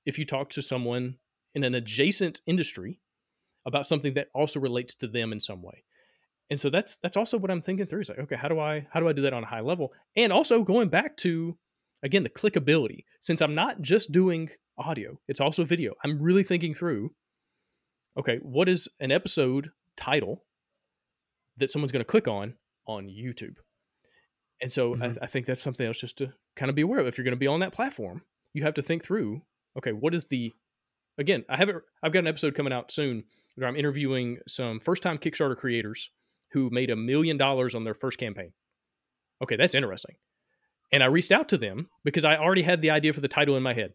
[0.05, 1.18] if you talk to someone
[1.55, 2.99] in an adjacent industry
[3.64, 5.85] about something that also relates to them in some way
[6.51, 8.86] and so that's that's also what i'm thinking through is like okay how do i
[8.90, 11.57] how do i do that on a high level and also going back to
[12.03, 16.74] again the clickability since i'm not just doing audio it's also video i'm really thinking
[16.74, 17.11] through
[18.18, 20.45] okay what is an episode title
[21.59, 22.55] that someone's going to click on
[22.86, 23.57] on YouTube.
[24.61, 25.18] And so Mhm.
[25.20, 27.07] I, I think that's something else just to kind of be aware of.
[27.07, 28.22] If you're going to be on that platform,
[28.55, 29.43] you have to think through,
[29.76, 30.53] okay, what is the
[31.18, 33.24] again, I haven't I've got an episode coming out soon
[33.55, 36.11] where I'm interviewing some first time Kickstarter creators
[36.53, 38.53] who made a million dollars on their first campaign.
[39.42, 40.16] Okay, that's interesting.
[40.92, 43.57] And I reached out to them because I already had the idea for the title
[43.57, 43.92] in my head.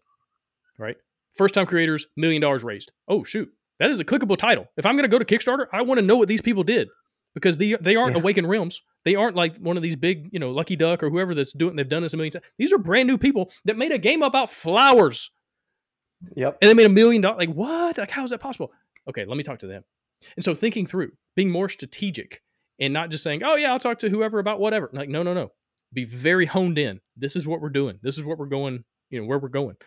[0.79, 0.97] Right?
[1.35, 2.91] First time creators, million dollars raised.
[3.07, 3.49] Oh shoot.
[3.79, 4.65] That is a clickable title.
[4.77, 6.87] If I'm going to go to Kickstarter, I want to know what these people did
[7.35, 8.21] because they they aren't Yeah.
[8.21, 8.81] Awaken Realms.
[9.05, 11.75] They aren't like one of these big, you know, Lucky Duck or whoever that's doing.
[11.75, 12.45] They've done this a million times.
[12.57, 15.29] These are brand new people that made a game about flowers
[16.35, 16.57] Yep.
[16.61, 17.37] and they made a million dollars.
[17.37, 17.97] Like what?
[17.99, 18.71] Like how is that possible?
[19.07, 19.83] Okay, let me talk to them.
[20.35, 22.41] And so thinking through, being more strategic,
[22.79, 25.33] and not just saying, "Oh yeah, I'll talk to whoever about whatever." Like no, no,
[25.33, 25.51] no.
[25.93, 26.99] Be very honed in.
[27.15, 27.99] This is what we're doing.
[28.01, 28.83] This is what we're going.
[29.09, 29.77] You know where we're going.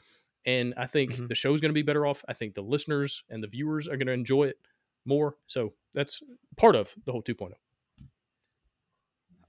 [0.46, 1.28] And I think Mhm.
[1.28, 2.24] the show's going to be better off.
[2.26, 4.58] I think the listeners and the viewers are going to enjoy it
[5.04, 5.36] more.
[5.46, 6.22] So that's
[6.56, 7.32] part of the whole oh.
[7.32, 7.52] 2.0.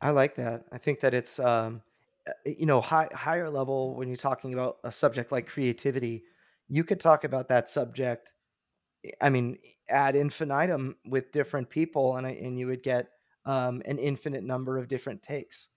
[0.01, 0.65] I like that.
[0.71, 1.81] I think that it's um,
[2.27, 6.23] uh, you know high, higher level when you're talking about a subject like creativity.
[6.67, 8.31] You could talk about that subject.
[9.19, 9.57] I mean,
[9.89, 13.09] ad infinitum with different people, and I, and you would get
[13.45, 15.69] um, an infinite number of different takes.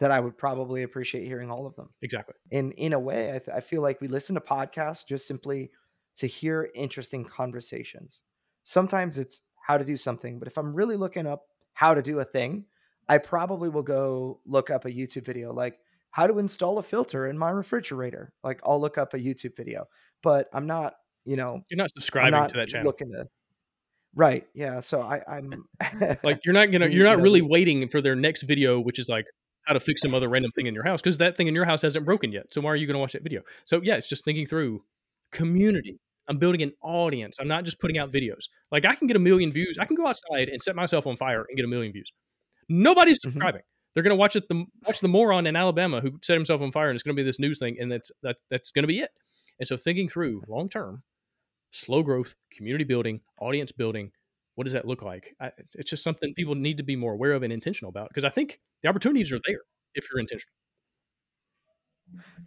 [0.00, 1.88] That I would probably appreciate hearing all of them.
[2.02, 2.34] Exactly.
[2.50, 5.70] in in a way I, th- I feel like we listen to podcasts just simply
[6.16, 8.22] to hear interesting conversations
[8.64, 11.42] sometimes it's how to do something but if i'm really looking up
[11.74, 12.64] how to do a thing
[13.08, 15.78] i probably will go look up a youtube video like
[16.10, 19.84] how to install a filter in my refrigerator like i'll look up a youtube video
[20.22, 20.94] but i'm not
[21.24, 22.86] you know You're not subscribing not to that channel.
[22.86, 23.26] looking to
[24.14, 25.64] right yeah so i i'm
[26.22, 29.26] like you're not gonna you're not really waiting for their next video which is like
[29.66, 31.64] how to fix some other random thing in your house because that thing in your
[31.64, 33.40] house hasn't broken yet so why are you going to watch that video?
[33.64, 34.82] So yeah it's just thinking through
[35.32, 35.98] community.
[36.28, 37.36] I'm building an audience.
[37.40, 38.44] I'm not just putting out videos.
[38.70, 41.16] Like i can get a million views i can go outside and set myself on
[41.16, 42.10] fire and get a million views.
[42.68, 43.32] Nobody's Mhm.
[43.32, 43.62] subscribing.
[43.94, 46.72] They're going to watch it the watch the moron in alabama who set himself on
[46.72, 48.88] fire and it's going to be this news thing and that's that, that's going to
[48.88, 49.10] be it.
[49.58, 51.02] And so thinking through long term
[51.74, 54.12] slow growth community building audience building
[54.54, 55.34] what does that look like?
[55.40, 58.24] I, it's just something people need to be more aware of and intentional about because
[58.24, 59.58] I think the opportunities are there
[59.94, 60.52] if you're intentional.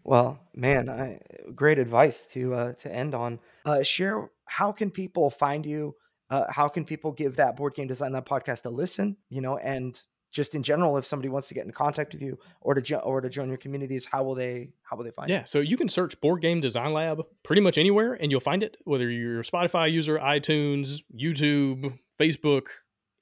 [0.04, 1.20] Well, man, I,
[1.54, 3.40] great advice to uh, to end on.
[3.66, 5.96] Uh, share how can people find you?
[6.30, 9.18] Uh, how can people give that board game design that podcast a listen?
[9.30, 10.00] You know, and
[10.32, 12.98] just in general, if somebody wants to get in contact with you or to jo-
[12.98, 15.30] or to join your communities, how will they how will they find?
[15.30, 18.64] Yeah, so you can search Board Game Design Lab pretty much anywhere and you'll find
[18.64, 22.64] it, whether you're a Spotify user, iTunes, YouTube, Facebook,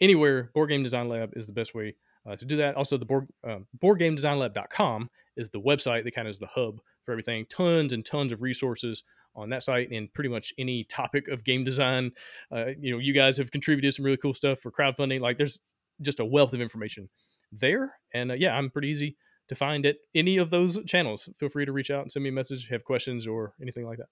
[0.01, 0.51] anywhere.
[0.53, 1.95] Board Game Design Lab is the best way
[2.27, 2.75] uh, to do that.
[2.75, 7.11] Also, the board um, boardgamedesignlab.com is the website that kind of is the hub for
[7.11, 7.45] everything.
[7.49, 9.03] Tons and tons of resources
[9.35, 12.11] on that site and pretty much any topic of game design.
[12.51, 15.19] Uh, you know, you guys have contributed some really cool stuff for crowdfunding.
[15.19, 15.59] Like, there's
[16.01, 17.09] just a wealth of information
[17.51, 17.93] there.
[18.13, 19.17] And uh, yeah, I'm pretty easy
[19.47, 21.29] to find at any of those channels.
[21.39, 23.53] Feel free to reach out and send me a message if you have questions or
[23.61, 24.07] anything like that.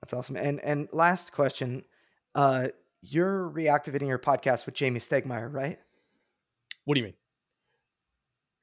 [0.00, 0.36] That's awesome.
[0.36, 1.84] And and last question,
[2.34, 2.68] uh,
[3.02, 5.78] you're reactivating your podcast with Jamey Stegmaier, right?
[6.84, 7.14] What do you mean?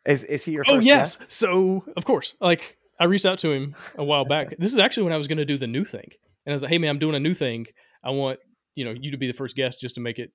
[0.05, 1.15] Is is he your Oh yes.
[1.17, 1.31] guest?
[1.31, 4.55] So of course, like I reached out to him a while back.
[4.57, 6.09] this is actually when I was going to do the new thing,
[6.45, 7.67] and I was like, "Hey man, I'm doing a new thing.
[8.03, 8.39] I want
[8.75, 10.31] you know you to be the first guest just to make it,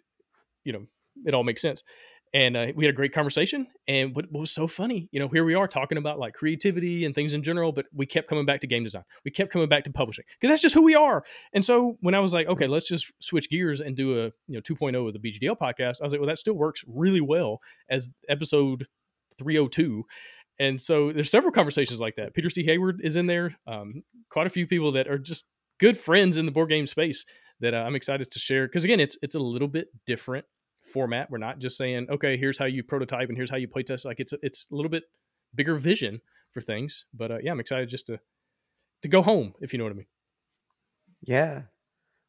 [0.64, 0.86] you know,
[1.26, 1.82] it all makes sense."
[2.32, 3.68] And uh, we had a great conversation.
[3.86, 7.04] And what, what was so funny, you know, here we are talking about like creativity
[7.04, 9.04] and things in general, but we kept coming back to game design.
[9.24, 11.22] We kept coming back to publishing because that's just who we are.
[11.52, 14.56] And so when I was like, okay, let's just switch gears and do a you
[14.56, 17.60] know 2.0 of the BGDL podcast, I was like, well, that still works really well
[17.88, 18.88] as episode
[19.38, 20.04] 302
[20.58, 24.46] and so there's several conversations like that peter c hayward is in there um, quite
[24.46, 25.44] a few people that are just
[25.80, 27.24] good friends in the board game space
[27.60, 30.44] that uh, i'm excited to share because again it's it's a little bit different
[30.94, 33.82] format we're not just saying okay here's how you prototype and here's how you play
[33.82, 35.04] test like it's it's a little bit
[35.54, 36.20] bigger vision
[36.52, 38.18] for things but uh, yeah i'm excited just to
[39.02, 40.06] to go home if you know what i mean
[41.26, 41.62] Yeah.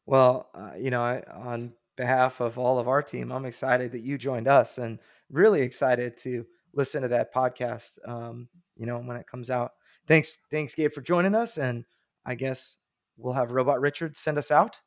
[0.06, 4.00] Well, uh, you know, I, on behalf of all of our team, I'm excited that
[4.08, 4.98] you joined us and
[5.30, 7.98] really excited to listen to that podcast.
[8.08, 9.72] Um, you know, when it comes out.
[10.06, 11.58] Thanks, thanks, Gabe, for joining us.
[11.58, 11.84] And
[12.24, 12.76] I guess
[13.18, 14.80] we'll have Robot Richard send us out.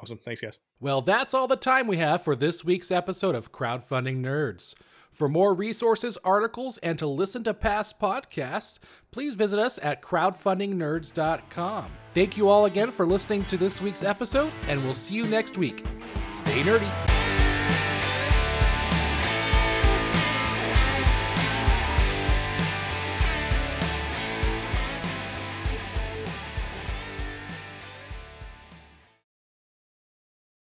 [0.00, 3.52] awesome thanks guys Well, that's all the time we have for this week's episode of
[3.52, 4.74] Crowdfunding Nerds.
[5.12, 8.80] For more resources, articles, and to listen to past podcasts,
[9.12, 11.92] please visit us at crowdfundingnerds.com.
[12.14, 15.56] Thank you all again for listening to this week's episode, and we'll see you next
[15.56, 15.84] week.
[16.32, 17.11] Stay nerdy.